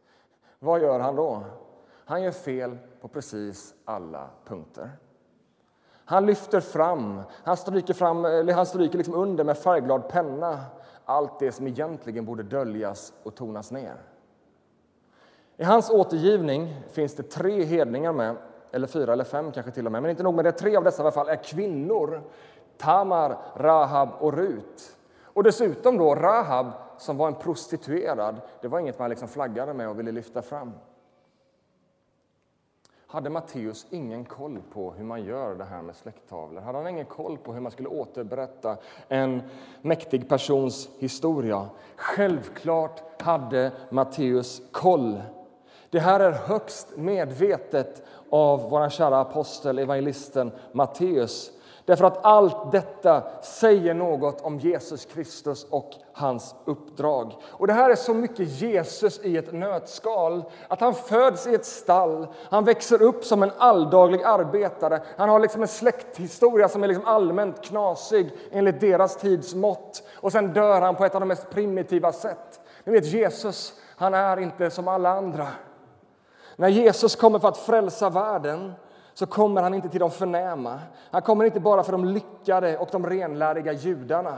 Vad 0.59 0.81
gör 0.81 0.99
han 0.99 1.15
då? 1.15 1.43
Han 2.05 2.23
gör 2.23 2.31
fel 2.31 2.77
på 3.01 3.07
precis 3.07 3.73
alla 3.85 4.29
punkter. 4.45 4.89
Han 6.05 6.25
lyfter 6.25 6.59
fram, 6.59 7.21
han 7.43 7.57
stryker, 7.57 7.93
fram, 7.93 8.47
han 8.49 8.65
stryker 8.65 8.97
liksom 8.97 9.15
under 9.15 9.43
med 9.43 9.57
färgglad 9.57 10.09
penna 10.09 10.59
allt 11.05 11.39
det 11.39 11.51
som 11.51 11.67
egentligen 11.67 12.25
borde 12.25 12.43
döljas 12.43 13.13
och 13.23 13.35
tonas 13.35 13.71
ner. 13.71 13.95
I 15.57 15.63
hans 15.63 15.89
återgivning 15.89 16.75
finns 16.89 17.15
det 17.15 17.23
tre 17.23 17.63
hedningar 17.63 18.13
med, 18.13 18.35
eller 18.71 18.87
fyra 18.87 19.13
eller 19.13 19.23
fem 19.23 19.51
kanske 19.51 19.71
till 19.71 19.85
och 19.85 19.91
med, 19.91 20.01
men 20.01 20.11
inte 20.11 20.23
nog 20.23 20.35
med 20.35 20.45
det, 20.45 20.51
tre 20.51 20.75
av 20.75 20.83
dessa 20.83 21.01
i 21.01 21.03
alla 21.03 21.11
fall 21.11 21.29
är 21.29 21.43
kvinnor. 21.43 22.21
Tamar, 22.77 23.37
Rahab 23.55 24.09
och 24.19 24.33
Rut. 24.33 24.97
Och 25.23 25.43
dessutom 25.43 25.97
då 25.97 26.15
Rahab 26.15 26.71
som 26.97 27.17
var 27.17 27.27
en 27.27 27.35
prostituerad, 27.35 28.41
det 28.61 28.67
var 28.67 28.79
inget 28.79 28.99
man 28.99 29.09
liksom 29.09 29.27
flaggade 29.27 29.73
med 29.73 29.89
och 29.89 29.99
ville 29.99 30.11
lyfta 30.11 30.41
fram. 30.41 30.71
Hade 33.07 33.29
Matteus 33.29 33.87
ingen 33.89 34.25
koll 34.25 34.59
på 34.73 34.91
hur 34.91 35.03
man 35.03 35.23
gör 35.23 35.55
det 35.55 35.63
här 35.63 35.81
med 35.81 35.95
släkttavlor? 35.95 36.61
Hade 36.61 36.77
han 36.77 36.87
ingen 36.87 37.05
koll 37.05 37.37
på 37.37 37.53
hur 37.53 37.61
man 37.61 37.71
skulle 37.71 37.87
återberätta 37.89 38.77
en 39.07 39.41
mäktig 39.81 40.29
persons 40.29 40.89
historia? 40.99 41.69
Självklart 41.95 43.21
hade 43.21 43.71
Matteus 43.89 44.61
koll. 44.71 45.21
Det 45.91 45.99
här 45.99 46.19
är 46.19 46.31
högst 46.31 46.87
medvetet 46.95 48.03
av 48.29 48.69
vår 48.69 48.89
kära 48.89 49.19
apostel, 49.19 49.79
evangelisten 49.79 50.51
Matteus. 50.71 51.51
Därför 51.85 52.05
att 52.05 52.25
allt 52.25 52.71
detta 52.71 53.23
säger 53.41 53.93
något 53.93 54.41
om 54.41 54.59
Jesus 54.59 55.05
Kristus 55.05 55.63
och 55.69 55.91
hans 56.13 56.55
uppdrag. 56.65 57.33
Och 57.43 57.67
Det 57.67 57.73
här 57.73 57.89
är 57.89 57.95
så 57.95 58.13
mycket 58.13 58.61
Jesus 58.61 59.19
i 59.23 59.37
ett 59.37 59.53
nötskal. 59.53 60.43
Att 60.67 60.81
han 60.81 60.93
föds 60.93 61.47
i 61.47 61.55
ett 61.55 61.65
stall, 61.65 62.27
han 62.49 62.65
växer 62.65 63.01
upp 63.01 63.25
som 63.25 63.43
en 63.43 63.51
alldaglig 63.57 64.23
arbetare. 64.23 65.01
Han 65.17 65.29
har 65.29 65.39
liksom 65.39 65.61
en 65.61 65.67
släkthistoria 65.67 66.69
som 66.69 66.83
är 66.83 66.87
liksom 66.87 67.05
allmänt 67.05 67.61
knasig 67.61 68.31
enligt 68.51 68.79
deras 68.79 69.17
tids 69.17 69.55
mått. 69.55 70.03
Och 70.15 70.31
sen 70.31 70.53
dör 70.53 70.81
han 70.81 70.95
på 70.95 71.05
ett 71.05 71.15
av 71.15 71.21
de 71.21 71.27
mest 71.27 71.49
primitiva 71.49 72.11
sätt. 72.11 72.59
Ni 72.83 72.91
vet, 72.91 73.05
Jesus, 73.05 73.73
han 73.95 74.13
är 74.13 74.39
inte 74.39 74.69
som 74.69 74.87
alla 74.87 75.09
andra. 75.09 75.47
När 76.55 76.67
Jesus 76.67 77.15
kommer 77.15 77.39
för 77.39 77.47
att 77.47 77.57
frälsa 77.57 78.09
världen 78.09 78.73
så 79.13 79.25
kommer 79.25 79.61
han 79.61 79.73
inte 79.73 79.89
till 79.89 79.99
de 79.99 80.11
förnäma. 80.11 80.79
Han 81.11 81.21
kommer 81.21 81.45
inte 81.45 81.59
bara 81.59 81.83
för 81.83 81.91
de 81.91 82.05
lyckade 82.05 82.77
och 82.77 82.89
de 82.91 83.05
renläriga 83.05 83.73
judarna. 83.73 84.37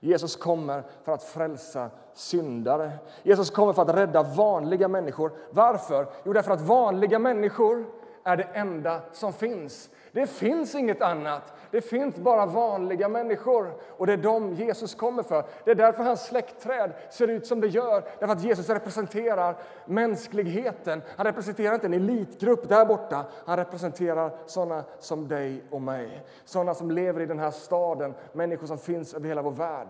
Jesus 0.00 0.36
kommer 0.36 0.82
för 1.04 1.12
att 1.12 1.22
frälsa 1.22 1.90
syndare. 2.14 2.92
Jesus 3.22 3.50
kommer 3.50 3.72
för 3.72 3.82
att 3.82 3.94
rädda 3.94 4.22
vanliga 4.22 4.88
människor. 4.88 5.32
Varför? 5.50 6.06
Jo, 6.24 6.32
därför 6.32 6.52
att 6.52 6.60
vanliga 6.60 7.18
människor 7.18 7.86
är 8.24 8.36
det 8.36 8.48
enda 8.54 9.00
som 9.12 9.32
finns. 9.32 9.90
Det 10.12 10.26
finns 10.26 10.74
inget 10.74 11.02
annat. 11.02 11.52
Det 11.70 11.80
finns 11.80 12.16
bara 12.16 12.46
vanliga 12.46 13.08
människor 13.08 13.74
och 13.96 14.06
det 14.06 14.12
är 14.12 14.16
dem 14.16 14.54
Jesus 14.54 14.94
kommer 14.94 15.22
för. 15.22 15.44
Det 15.64 15.70
är 15.70 15.74
därför 15.74 16.02
hans 16.02 16.26
släktträd 16.26 16.92
ser 17.10 17.28
ut 17.28 17.46
som 17.46 17.60
det 17.60 17.68
gör. 17.68 18.04
Därför 18.18 18.34
att 18.34 18.44
Jesus 18.44 18.68
representerar 18.68 19.56
mänskligheten. 19.86 21.02
Han 21.16 21.26
representerar 21.26 21.74
inte 21.74 21.86
en 21.86 21.94
elitgrupp 21.94 22.68
där 22.68 22.84
borta. 22.86 23.24
Han 23.46 23.56
representerar 23.56 24.32
sådana 24.46 24.84
som 24.98 25.28
dig 25.28 25.64
och 25.70 25.82
mig. 25.82 26.22
Sådana 26.44 26.74
som 26.74 26.90
lever 26.90 27.20
i 27.20 27.26
den 27.26 27.38
här 27.38 27.50
staden, 27.50 28.14
människor 28.32 28.66
som 28.66 28.78
finns 28.78 29.14
över 29.14 29.28
hela 29.28 29.42
vår 29.42 29.50
värld. 29.50 29.88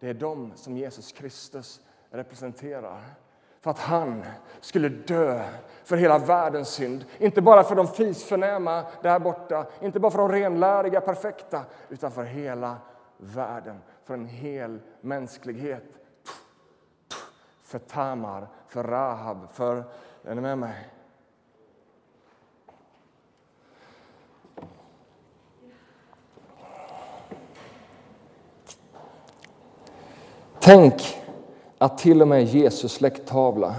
Det 0.00 0.08
är 0.08 0.14
dem 0.14 0.52
som 0.54 0.76
Jesus 0.76 1.12
Kristus 1.12 1.80
representerar 2.10 3.00
för 3.66 3.70
att 3.70 3.78
han 3.78 4.24
skulle 4.60 4.88
dö 4.88 5.44
för 5.84 5.96
hela 5.96 6.18
världens 6.18 6.68
synd. 6.68 7.04
Inte 7.18 7.42
bara 7.42 7.64
för 7.64 7.74
de 7.74 7.88
fisförnäma 7.88 8.84
där 9.02 9.18
borta, 9.18 9.66
inte 9.80 10.00
bara 10.00 10.10
för 10.10 10.18
de 10.18 10.28
renläriga, 10.28 11.00
perfekta, 11.00 11.62
utan 11.88 12.10
för 12.10 12.24
hela 12.24 12.76
världen, 13.16 13.80
för 14.04 14.14
en 14.14 14.26
hel 14.26 14.80
mänsklighet. 15.00 15.84
För 17.62 17.78
Tamar, 17.78 18.48
för 18.68 18.84
Rahab, 18.84 19.48
för... 19.52 19.84
Är 20.24 20.34
ni 20.34 20.40
med 20.40 20.58
mig? 20.58 20.88
Tänk 30.60 31.25
att 31.78 31.98
till 31.98 32.22
och 32.22 32.28
med 32.28 32.44
Jesus 32.44 32.92
släkttavla, 32.92 33.74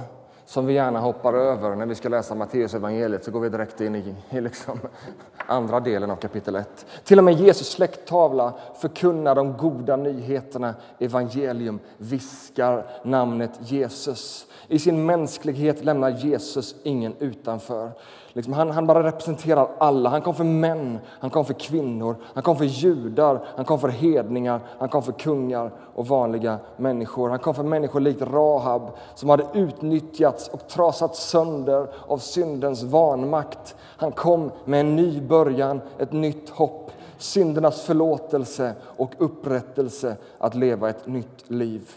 som 0.45 0.65
vi 0.65 0.73
gärna 0.73 0.99
hoppar 0.99 1.33
över 1.33 1.75
när 1.75 1.85
vi 1.85 1.95
ska 1.95 2.09
läsa 2.09 2.35
Matteus 2.35 2.73
evangeliet 2.73 3.23
så 3.23 3.31
går 3.31 3.39
vi 3.39 3.49
direkt 3.49 3.81
in 3.81 3.95
i, 3.95 4.15
i 4.29 4.41
liksom 4.41 4.79
andra 5.37 5.79
delen 5.79 6.11
av 6.11 6.15
kapitel 6.15 6.55
1. 6.55 6.85
Till 7.03 7.17
och 7.17 7.23
med 7.23 7.33
Jesus 7.33 7.69
släkttavla 7.69 8.53
förkunnar 8.81 9.35
de 9.35 9.57
goda 9.57 9.95
nyheterna, 9.95 10.75
evangelium, 10.99 11.79
viskar 11.97 12.85
namnet 13.03 13.51
Jesus. 13.59 14.45
I 14.67 14.79
sin 14.79 15.05
mänsklighet 15.05 15.83
lämnar 15.83 16.09
Jesus 16.09 16.75
ingen 16.83 17.15
utanför. 17.19 17.91
Liksom 18.33 18.53
han, 18.53 18.71
han, 18.71 18.87
bara 18.87 19.03
representerar 19.03 19.67
alla. 19.77 20.09
Han 20.09 20.21
kom 20.21 20.35
för 20.35 20.43
män, 20.43 20.99
han 21.07 21.29
kom 21.29 21.45
för 21.45 21.53
kvinnor, 21.53 22.15
han 22.33 22.43
kom 22.43 22.57
för 22.57 22.65
judar, 22.65 23.45
han 23.55 23.65
kom 23.65 23.79
för 23.79 23.89
hedningar, 23.89 24.61
han 24.79 24.89
kom 24.89 25.03
för 25.03 25.11
kungar 25.11 25.71
och 25.95 26.07
vanliga 26.07 26.59
människor. 26.77 27.29
Han 27.29 27.39
kom 27.39 27.55
för 27.55 27.63
människor 27.63 27.99
likt 27.99 28.21
Rahab 28.21 28.91
som 29.15 29.29
hade 29.29 29.47
utnyttjats 29.53 30.47
och 30.47 30.67
trasats 30.67 31.29
sönder 31.29 31.87
av 32.07 32.17
syndens 32.17 32.83
vanmakt. 32.83 33.75
Han 33.79 34.11
kom 34.11 34.51
med 34.65 34.79
en 34.79 34.95
ny 34.95 35.21
början, 35.21 35.81
ett 35.97 36.11
nytt 36.11 36.49
hopp, 36.49 36.91
syndernas 37.17 37.81
förlåtelse 37.81 38.73
och 38.81 39.11
upprättelse 39.17 40.15
att 40.37 40.55
leva 40.55 40.89
ett 40.89 41.07
nytt 41.07 41.49
liv. 41.49 41.91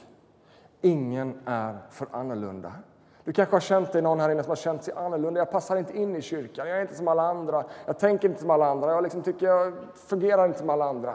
Ingen 0.82 1.34
är 1.44 1.78
för 1.90 2.06
annorlunda. 2.12 2.72
Du 3.30 3.34
kanske 3.34 3.54
har 3.54 3.60
känt 3.60 3.92
dig 3.92 4.02
någon 4.02 4.20
här 4.20 4.30
inne 4.30 4.42
som 4.42 4.50
har 4.50 4.56
känt 4.56 4.84
sig 4.84 4.94
annorlunda. 4.96 5.40
Jag 5.40 5.50
passar 5.50 5.76
inte 5.76 5.96
in 5.96 6.16
i 6.16 6.22
kyrkan, 6.22 6.68
jag 6.68 6.78
är 6.78 6.82
inte 6.82 6.94
som 6.94 7.08
alla 7.08 7.22
andra. 7.22 7.64
Jag 7.86 7.98
tänker 7.98 8.28
inte 8.28 8.40
som 8.40 8.50
alla 8.50 8.66
andra, 8.66 8.90
jag 8.90 9.02
liksom 9.02 9.22
tycker 9.22 9.46
jag 9.46 9.72
fungerar 9.94 10.46
inte 10.46 10.58
som 10.58 10.70
alla 10.70 10.84
andra. 10.84 11.14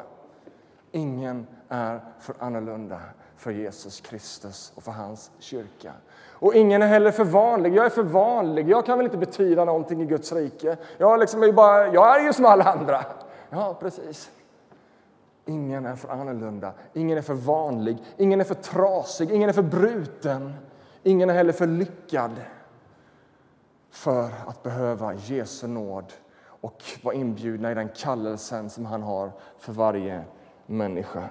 Ingen 0.91 1.47
är 1.69 1.99
för 2.19 2.36
annorlunda 2.39 2.99
för 3.38 3.51
Jesus 3.51 4.01
Kristus 4.01 4.73
och 4.75 4.84
för 4.84 4.91
hans 4.91 5.32
kyrka. 5.39 5.91
Och 6.32 6.54
ingen 6.56 6.82
är 6.82 6.88
heller 6.88 7.12
för 7.12 7.23
vanlig. 7.23 7.75
Jag 7.75 7.86
är 7.86 7.89
för 7.89 8.04
vanlig. 8.04 8.69
Jag 8.69 8.86
kan 8.86 8.97
väl 8.97 9.06
inte 9.06 9.17
betyda 9.17 9.65
någonting 9.65 10.01
i 10.01 10.06
Guds 10.06 10.32
rike. 10.32 10.78
Jag, 10.97 11.19
liksom 11.19 11.43
är, 11.43 11.51
bara, 11.51 11.88
jag 11.88 12.19
är 12.19 12.25
ju 12.25 12.34
som 12.34 12.45
alla 12.45 12.63
andra. 12.63 13.06
Ja, 13.49 13.78
precis. 13.80 14.32
Ingen 15.45 15.86
är 15.86 15.95
för 15.95 16.10
annorlunda, 16.10 16.71
ingen 16.93 17.17
är 17.17 17.21
för 17.21 17.34
vanlig, 17.34 17.97
ingen 18.17 18.39
är 18.39 18.45
för 18.45 18.56
trasig, 18.56 19.32
ingen 19.32 19.49
är 19.49 19.54
för 19.54 19.62
bruten. 19.62 20.54
Ingen 21.08 21.30
är 21.30 21.34
heller 21.34 21.54
för 21.54 21.68
lyckad 21.68 22.32
för 23.89 24.30
att 24.48 24.63
behöva 24.63 25.13
Jesu 25.13 25.68
nåd 25.68 26.13
och 26.44 26.84
vara 27.02 27.15
inbjudna 27.15 27.72
i 27.72 27.76
den 27.76 27.89
kallelsen 27.89 28.70
som 28.70 28.86
han 28.86 29.04
har 29.04 29.32
för 29.60 29.74
varje 29.74 30.24
människa. 30.65 31.30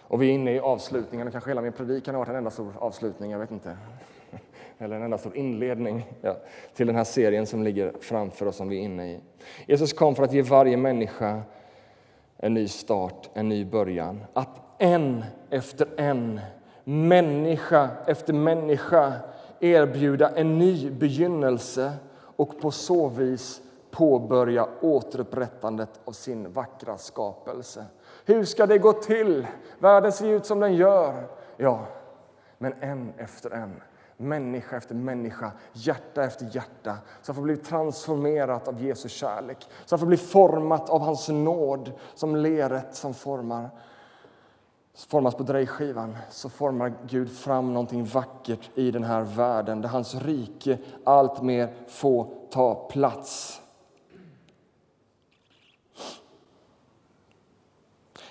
Och 0.00 0.22
vi 0.22 0.28
är 0.28 0.32
inne 0.32 0.54
i 0.54 0.60
avslutningen, 0.60 1.30
kanske 1.30 1.50
hela 1.50 1.60
min 1.60 1.72
predikan 1.72 2.14
har 2.14 2.18
varit 2.18 2.28
en 2.28 2.36
enda 2.36 2.50
stor 2.50 2.72
avslutning, 2.78 3.30
jag 3.30 3.38
vet 3.38 3.50
inte. 3.50 3.76
Eller 4.78 4.96
en 4.96 5.02
enda 5.02 5.18
stor 5.18 5.36
inledning 5.36 6.12
ja, 6.20 6.36
till 6.74 6.86
den 6.86 6.96
här 6.96 7.04
serien 7.04 7.46
som 7.46 7.62
ligger 7.62 7.92
framför 8.00 8.46
oss 8.46 8.56
som 8.56 8.68
vi 8.68 8.76
är 8.76 8.82
inne 8.82 9.12
i. 9.12 9.20
Jesus 9.66 9.92
kom 9.92 10.14
för 10.14 10.22
att 10.22 10.32
ge 10.32 10.42
varje 10.42 10.76
människa 10.76 11.42
en 12.36 12.54
ny 12.54 12.68
start, 12.68 13.30
en 13.34 13.48
ny 13.48 13.64
början. 13.64 14.24
Att 14.32 14.60
en 14.78 15.24
efter 15.50 15.88
en 15.96 16.40
människa 16.88 17.88
efter 18.06 18.32
människa 18.32 19.12
erbjuda 19.60 20.30
en 20.30 20.58
ny 20.58 20.90
begynnelse 20.90 21.92
och 22.36 22.60
på 22.60 22.70
så 22.70 23.08
vis 23.08 23.60
påbörja 23.90 24.68
återupprättandet 24.80 26.00
av 26.04 26.12
sin 26.12 26.52
vackra 26.52 26.98
skapelse. 26.98 27.84
Hur 28.24 28.44
ska 28.44 28.66
det 28.66 28.78
gå 28.78 28.92
till? 28.92 29.46
Världen 29.78 30.12
ser 30.12 30.28
ut 30.28 30.46
som 30.46 30.60
den 30.60 30.74
gör. 30.74 31.28
Ja, 31.56 31.86
men 32.58 32.74
en 32.80 33.12
efter 33.18 33.50
en, 33.50 33.82
människa 34.16 34.76
efter 34.76 34.94
människa, 34.94 35.52
hjärta 35.72 36.24
efter 36.24 36.48
hjärta 36.52 36.96
som 37.22 37.34
får 37.34 37.42
bli 37.42 37.56
transformerat 37.56 38.68
av 38.68 38.82
Jesu 38.82 39.08
kärlek, 39.08 39.68
som 39.84 39.98
får 39.98 40.06
bli 40.06 40.16
format 40.16 40.90
av 40.90 41.00
hans 41.00 41.28
nåd 41.28 41.92
som 42.14 42.36
leret 42.36 42.94
som 42.94 43.14
formar 43.14 43.70
formas 45.04 45.34
på 45.34 45.42
drejskivan 45.42 46.16
så 46.30 46.48
formar 46.48 46.92
Gud 47.06 47.30
fram 47.32 47.72
någonting 47.72 48.04
vackert 48.04 48.70
i 48.74 48.90
den 48.90 49.04
här 49.04 49.22
världen 49.22 49.80
där 49.80 49.88
hans 49.88 50.14
rike 50.14 50.78
alltmer 51.04 51.74
får 51.88 52.28
ta 52.50 52.74
plats. 52.74 53.60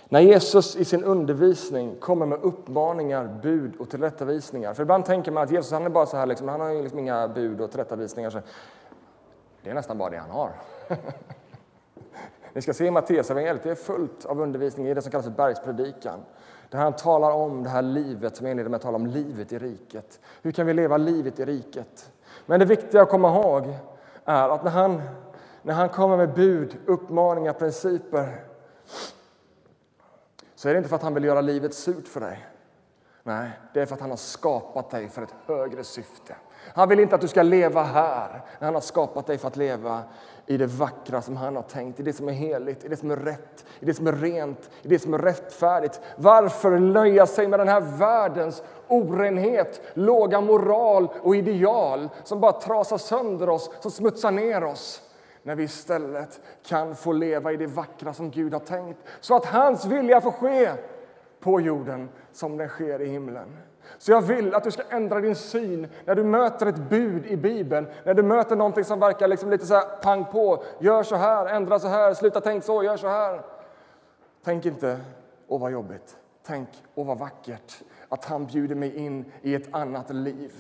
När 0.10 0.19
Jesus 0.19 0.75
i 0.75 0.86
sin 0.86 1.04
undervisning 1.04 1.95
kommer 1.99 2.25
med 2.25 2.39
uppmaningar, 2.41 3.39
bud 3.41 3.75
och 3.75 3.89
tillrättavisningar. 3.89 4.73
För 4.73 4.84
ibland 4.84 5.06
tänker 5.06 5.32
man 5.32 5.43
att 5.43 5.51
Jesus 5.51 5.71
han 5.71 5.86
är 5.86 5.89
bara 5.89 6.06
så 6.06 6.17
här, 6.17 6.25
liksom, 6.25 6.47
han 6.47 6.60
har 6.60 6.73
liksom 6.73 6.99
inga 6.99 7.28
bud 7.28 7.62
och 7.62 7.71
tillrättavisningar. 7.71 8.30
Så 8.30 8.41
det 9.63 9.69
är 9.69 9.73
nästan 9.73 9.97
bara 9.97 10.10
det 10.10 10.17
han 10.17 10.30
har. 10.30 10.51
Ni 12.54 12.62
ska 12.62 12.73
se 12.73 12.91
Matteusevangeliet, 12.91 13.63
det 13.63 13.71
är 13.71 13.75
fullt 13.75 14.25
av 14.25 14.41
undervisning 14.41 14.88
i 14.88 14.93
det 14.93 15.01
som 15.01 15.12
kallas 15.12 15.25
för 15.25 15.32
bergspredikan. 15.32 16.19
Där 16.69 16.80
han 16.80 16.93
talar 16.93 17.32
om 17.32 17.63
det 17.63 17.69
här 17.69 17.82
livet, 17.82 18.36
som 18.36 18.47
jag 18.47 18.56
med 18.56 18.75
att 18.75 18.82
tala 18.82 18.95
om 18.95 19.08
livet 19.08 19.54
i 19.54 19.60
riket. 19.60 20.19
Hur 20.41 20.51
kan 20.51 20.67
vi 20.67 20.73
leva 20.73 20.97
livet 20.97 21.39
i 21.39 21.45
riket? 21.45 22.12
Men 22.45 22.60
det 22.60 22.65
viktiga 22.65 23.01
att 23.01 23.10
komma 23.10 23.30
ihåg 23.30 23.73
är 24.25 24.49
att 24.49 24.63
när 24.63 24.71
han, 24.71 25.01
när 25.62 25.73
han 25.73 25.89
kommer 25.89 26.17
med 26.17 26.34
bud, 26.34 26.78
uppmaningar, 26.86 27.54
principer 27.54 28.43
så 30.56 30.69
är 30.69 30.73
det 30.73 30.78
inte 30.78 30.89
för 30.89 30.95
att 30.95 31.04
han 31.04 31.13
vill 31.13 31.23
göra 31.23 31.41
livet 31.41 31.73
surt 31.73 32.08
för 32.08 32.19
dig. 32.19 32.47
Nej, 33.23 33.49
det 33.73 33.82
är 33.82 33.86
för 33.86 33.95
att 33.95 34.01
han 34.01 34.10
har 34.10 34.17
skapat 34.17 34.89
dig 34.89 35.10
för 35.10 35.21
ett 35.21 35.36
högre 35.45 35.84
syfte. 35.84 36.36
Han 36.73 36.89
vill 36.89 36.99
inte 36.99 37.15
att 37.15 37.21
du 37.21 37.28
ska 37.28 37.43
leva 37.43 37.84
här, 37.84 38.41
han 38.60 38.73
har 38.73 38.82
skapat 38.82 39.28
dig 39.28 39.38
för 39.38 39.47
att 39.47 39.58
leva 39.58 40.04
i 40.47 40.58
det 40.58 40.65
vackra 40.65 41.21
som 41.21 41.38
han 41.38 41.55
har 41.55 41.63
tänkt, 41.63 41.99
i 41.99 42.03
det 42.03 42.13
som 42.13 42.29
är 42.29 42.34
heligt, 42.34 42.86
i 42.86 42.88
det 42.88 42.97
som 42.97 43.12
är 43.12 43.15
rätt, 43.15 43.65
i 43.79 43.86
det 43.86 43.93
som 43.93 44.08
är 44.08 44.12
rent, 44.12 44.69
i 44.81 44.88
det 44.88 44.99
som 44.99 45.13
är 45.13 45.19
rättfärdigt. 45.19 46.01
Varför 46.17 46.79
nöja 46.79 47.27
sig 47.27 47.47
med 47.47 47.60
den 47.60 47.67
här 47.67 47.81
världens 47.81 48.63
orenhet, 48.88 49.81
låga 49.93 50.41
moral 50.41 51.08
och 51.21 51.36
ideal 51.36 52.10
som 52.23 52.39
bara 52.39 52.51
trasar 52.51 52.97
sönder 52.97 53.49
oss, 53.49 53.71
som 53.79 53.91
smutsar 53.91 54.31
ner 54.31 54.63
oss? 54.63 55.01
när 55.45 55.55
vi 55.55 55.63
istället 55.63 56.41
kan 56.63 56.95
få 56.95 57.12
leva 57.12 57.51
i 57.51 57.58
det 57.58 57.67
vackra 57.67 58.13
som 58.13 58.31
Gud 58.31 58.53
har 58.53 58.60
tänkt 58.60 58.99
så 59.19 59.36
att 59.36 59.45
hans 59.45 59.86
vilja 59.86 60.21
får 60.21 60.31
ske 60.31 60.71
på 61.39 61.62
jorden 61.62 62.10
som 62.31 62.58
den 62.58 62.69
sker 62.69 63.01
i 63.01 63.05
himlen. 63.05 63.58
Så 63.98 64.12
jag 64.12 64.21
vill 64.21 64.56
att 64.56 64.63
du 64.63 64.71
ska 64.71 64.84
ändra 64.89 65.21
din 65.21 65.36
syn 65.36 65.88
när 66.06 66.15
du 66.15 66.24
möter 66.24 66.65
ett 66.65 66.89
bud 66.89 67.26
i 67.26 67.38
Bibeln, 67.38 67.88
när 68.04 68.13
du 68.13 68.24
möter 68.24 68.56
någonting 68.56 68.84
som 68.84 69.00
verkar 69.00 69.28
liksom 69.28 69.50
lite 69.50 69.65
så 69.65 69.74
här 69.74 69.86
pang 70.02 70.26
på. 70.26 70.63
Gör 70.80 71.04
så 71.04 71.15
här, 71.15 71.45
ändra 71.45 71.80
så 71.80 71.88
här, 71.88 72.13
sluta 72.13 72.41
tänk 72.41 72.63
så, 72.63 72.84
gör 72.84 72.98
så 72.98 73.08
här. 73.08 73.41
Tänk 74.43 74.65
inte, 74.65 75.00
åh 75.48 75.62
vad 75.62 75.71
jobbigt. 75.71 76.17
Tänk, 76.43 76.69
åh 76.95 77.08
vad 77.08 77.17
vackert 77.17 77.84
att 78.10 78.26
han 78.26 78.45
bjuder 78.45 78.76
mig 78.76 78.95
in 78.95 79.32
i 79.41 79.56
ett 79.56 79.67
annat 79.71 80.10
liv. 80.10 80.52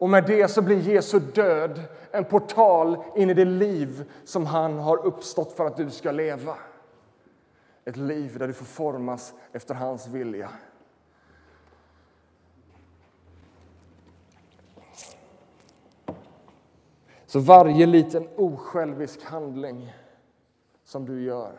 Och 0.00 0.10
med 0.10 0.26
det 0.26 0.48
så 0.48 0.62
blir 0.62 0.80
Jesu 0.80 1.20
död 1.20 1.80
en 2.10 2.24
portal 2.24 3.02
in 3.16 3.30
i 3.30 3.34
det 3.34 3.44
liv 3.44 4.10
som 4.24 4.46
han 4.46 4.78
har 4.78 5.06
uppstått 5.06 5.52
för 5.52 5.66
att 5.66 5.76
du 5.76 5.90
ska 5.90 6.10
leva. 6.10 6.54
Ett 7.84 7.96
liv 7.96 8.38
där 8.38 8.46
du 8.46 8.52
får 8.52 8.64
formas 8.64 9.34
efter 9.52 9.74
hans 9.74 10.06
vilja. 10.06 10.50
Så 17.30 17.38
varje 17.40 17.86
liten 17.86 18.28
osjälvisk 18.36 19.24
handling 19.24 19.92
som 20.84 21.06
du 21.06 21.22
gör 21.22 21.52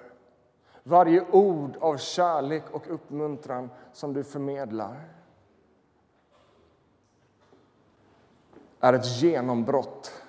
varje 0.84 1.25
ord 1.31 1.77
av 1.79 1.97
kärlek 1.97 2.63
och 2.71 2.93
uppmuntran 2.93 3.69
som 3.93 4.13
du 4.13 4.23
förmedlar 4.23 5.10
är 8.79 8.93
ett 8.93 9.21
genombrott 9.21 10.23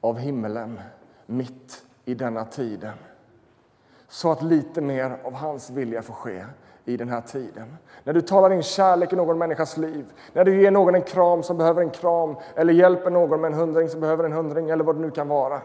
av 0.00 0.18
himmelen 0.18 0.80
mitt 1.26 1.86
i 2.04 2.14
denna 2.14 2.44
tiden. 2.44 2.98
Så 4.08 4.32
att 4.32 4.42
lite 4.42 4.80
mer 4.80 5.18
av 5.24 5.34
hans 5.34 5.70
vilja 5.70 6.02
får 6.02 6.14
ske 6.14 6.44
i 6.84 6.96
den 6.96 7.08
här 7.08 7.20
tiden. 7.20 7.76
När 8.04 8.12
du 8.12 8.20
talar 8.20 8.52
in 8.52 8.62
kärlek 8.62 9.12
i 9.12 9.16
någon 9.16 9.38
människas 9.38 9.76
liv, 9.76 10.06
när 10.32 10.44
du 10.44 10.62
ger 10.62 10.70
någon 10.70 10.94
en 10.94 11.02
kram 11.02 11.42
som 11.42 11.58
behöver 11.58 11.82
en 11.82 11.90
kram 11.90 12.36
eller 12.54 12.72
hjälper 12.72 13.10
någon 13.10 13.40
med 13.40 13.52
en 13.52 13.58
hundring 13.58 13.88
som 13.88 14.00
behöver 14.00 14.24
en 14.24 14.32
hundring 14.32 14.70
eller 14.70 14.84
vad 14.84 14.96
det 14.96 15.00
nu 15.00 15.10
kan 15.10 15.28
vara. 15.28 15.60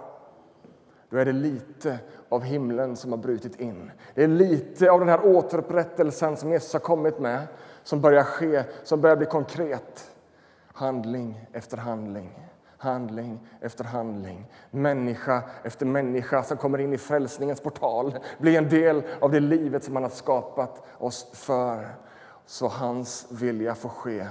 Då 1.09 1.17
är 1.17 1.25
det 1.25 1.31
lite 1.31 1.99
av 2.29 2.43
himlen 2.43 2.95
som 2.95 3.11
har 3.11 3.17
brutit 3.17 3.59
in. 3.59 3.91
Det 4.15 4.23
är 4.23 4.27
lite 4.27 4.91
av 4.91 4.99
den 4.99 5.09
här 5.09 5.25
återupprättelsen 5.25 6.37
som 6.37 6.51
Jesus 6.51 6.73
har 6.73 6.79
kommit 6.79 7.19
med 7.19 7.47
som 7.83 8.01
börjar 8.01 8.23
ske, 8.23 8.63
som 8.83 9.01
börjar 9.01 9.15
bli 9.15 9.25
konkret. 9.25 10.11
Handling 10.73 11.47
efter 11.53 11.77
handling, 11.77 12.50
handling 12.81 13.39
efter 13.61 13.83
handling. 13.83 14.45
Människa 14.71 15.43
efter 15.63 15.85
människa 15.85 16.43
som 16.43 16.57
kommer 16.57 16.77
in 16.77 16.93
i 16.93 16.97
frälsningens 16.97 17.61
portal 17.61 18.13
blir 18.39 18.57
en 18.57 18.69
del 18.69 19.03
av 19.19 19.31
det 19.31 19.39
livet 19.39 19.83
som 19.83 19.95
han 19.95 20.03
har 20.03 20.09
skapat 20.09 20.83
oss 20.97 21.31
för. 21.33 21.87
Så 22.45 22.67
hans 22.67 23.27
vilja 23.31 23.75
får 23.75 23.89
ske 23.89 24.25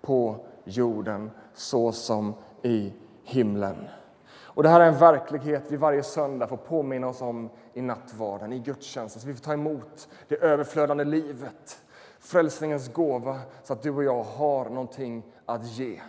på 0.00 0.36
jorden 0.64 1.30
så 1.54 1.92
som 1.92 2.34
i 2.62 2.92
himlen. 3.24 3.88
Och 4.30 4.62
Det 4.62 4.68
här 4.68 4.80
är 4.80 4.88
en 4.88 4.98
verklighet 4.98 5.62
vi 5.68 5.76
varje 5.76 6.02
söndag 6.02 6.46
får 6.46 6.56
påminna 6.56 7.06
oss 7.06 7.22
om 7.22 7.50
i 7.74 7.82
nattvarden, 7.82 8.52
i 8.52 8.58
gudstjänsten. 8.58 9.22
Så 9.22 9.28
vi 9.28 9.34
får 9.34 9.44
ta 9.44 9.52
emot 9.52 10.08
det 10.28 10.36
överflödande 10.36 11.04
livet 11.04 11.80
frälsningens 12.24 12.92
gåva 12.92 13.40
så 13.62 13.72
att 13.72 13.82
du 13.82 13.90
och 13.90 14.04
jag 14.04 14.22
har 14.22 14.64
någonting 14.70 15.22
att 15.46 15.66
ge. 15.66 16.00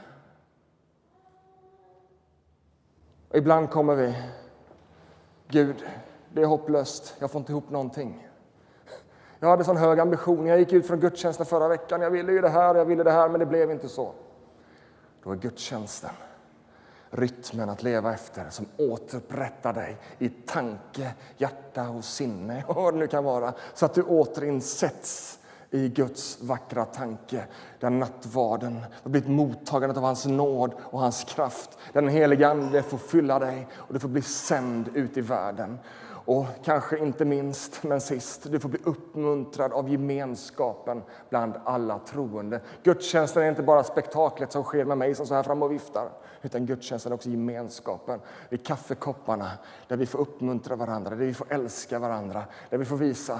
Och 3.29 3.37
ibland 3.37 3.69
kommer 3.69 3.95
vi, 3.95 4.15
Gud, 5.47 5.85
det 6.33 6.41
är 6.41 6.45
hopplöst, 6.45 7.15
jag 7.19 7.31
får 7.31 7.39
inte 7.39 7.51
ihop 7.51 7.69
någonting. 7.69 8.27
Jag 9.39 9.49
hade 9.49 9.63
sån 9.63 9.77
hög 9.77 9.99
ambition, 9.99 10.45
jag 10.45 10.59
gick 10.59 10.73
ut 10.73 10.87
från 10.87 10.99
gudstjänsten 10.99 11.45
förra 11.45 11.67
veckan, 11.67 12.01
jag 12.01 12.09
ville 12.11 12.31
ju 12.31 12.41
det 12.41 12.49
här, 12.49 12.75
jag 12.75 12.85
ville 12.85 13.03
det 13.03 13.11
här, 13.11 13.29
men 13.29 13.39
det 13.39 13.45
blev 13.45 13.71
inte 13.71 13.89
så. 13.89 14.13
Då 15.23 15.31
är 15.31 15.35
gudstjänsten 15.35 16.11
rytmen 17.15 17.69
att 17.69 17.83
leva 17.83 18.13
efter 18.13 18.49
som 18.49 18.65
återupprättar 18.77 19.73
dig 19.73 19.97
i 20.19 20.29
tanke, 20.29 21.13
hjärta 21.37 21.89
och 21.89 22.03
sinne 22.03 22.63
och 22.67 22.75
vad 22.83 22.93
det 22.93 22.99
nu 22.99 23.07
kan 23.07 23.23
vara, 23.23 23.53
så 23.73 23.85
att 23.85 23.93
du 23.93 24.03
återinsätts 24.03 25.39
i 25.71 25.89
Guds 25.89 26.41
vackra 26.41 26.85
tanke, 26.85 27.43
där 27.79 27.89
nattvarden 27.89 28.85
har 29.03 29.09
blivit 29.11 29.29
mottagandet 29.29 29.97
av 29.97 30.03
hans 30.03 30.25
nåd 30.25 30.73
och 30.81 30.99
hans 30.99 31.23
kraft. 31.23 31.77
Den 31.93 32.07
helige 32.07 32.49
Ande 32.49 32.83
får 32.83 32.97
fylla 32.97 33.39
dig 33.39 33.67
och 33.75 33.93
du 33.93 33.99
får 33.99 34.09
bli 34.09 34.21
sänd 34.21 34.89
ut 34.93 35.17
i 35.17 35.21
världen. 35.21 35.79
Och 36.25 36.45
kanske 36.63 36.97
inte 36.97 37.25
minst, 37.25 37.83
men 37.83 38.01
sist, 38.01 38.51
du 38.51 38.59
får 38.59 38.69
bli 38.69 38.79
uppmuntrad 38.83 39.73
av 39.73 39.89
gemenskapen 39.89 41.01
bland 41.29 41.53
alla 41.63 41.99
troende. 41.99 42.61
Gudstjänsten 42.83 43.43
är 43.43 43.49
inte 43.49 43.63
bara 43.63 43.83
spektaklet 43.83 44.51
som 44.51 44.63
sker 44.63 44.85
med 44.85 44.97
mig 44.97 45.15
som 45.15 45.25
så 45.25 45.33
här 45.33 45.43
fram 45.43 45.63
och 45.63 45.71
viftar, 45.71 46.09
utan 46.41 46.65
gudstjänsten 46.65 47.11
är 47.11 47.15
också 47.15 47.29
gemenskapen 47.29 48.19
vid 48.49 48.65
kaffekopparna, 48.65 49.51
där 49.87 49.97
vi 49.97 50.05
får 50.05 50.19
uppmuntra 50.19 50.75
varandra, 50.75 51.09
där 51.09 51.17
vi 51.17 51.33
får 51.33 51.53
älska 51.53 51.99
varandra, 51.99 52.43
där 52.69 52.77
vi 52.77 52.85
får 52.85 52.97
visa 52.97 53.39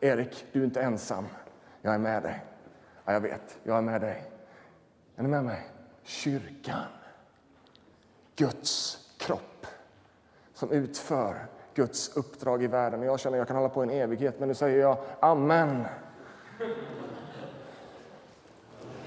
Erik, 0.00 0.46
du 0.52 0.60
är 0.60 0.64
inte 0.64 0.82
ensam. 0.82 1.26
Jag 1.82 1.94
är 1.94 1.98
med 1.98 2.22
dig. 2.22 2.44
Ja, 3.04 3.12
jag 3.12 3.20
vet, 3.20 3.58
jag 3.62 3.76
är 3.76 3.82
med 3.82 4.00
dig. 4.00 4.24
Är 5.16 5.22
ni 5.22 5.28
med 5.28 5.44
mig? 5.44 5.66
Kyrkan. 6.02 6.86
Guds 8.36 8.98
kropp 9.18 9.66
som 10.54 10.70
utför 10.70 11.46
Guds 11.74 12.16
uppdrag 12.16 12.62
i 12.62 12.66
världen. 12.66 13.02
Jag 13.02 13.20
känner 13.20 13.36
att 13.36 13.40
jag 13.40 13.46
kan 13.46 13.56
hålla 13.56 13.68
på 13.68 13.82
en 13.82 13.90
evighet, 13.90 14.38
men 14.38 14.48
nu 14.48 14.54
säger 14.54 14.80
jag 14.80 14.98
amen. 15.20 15.84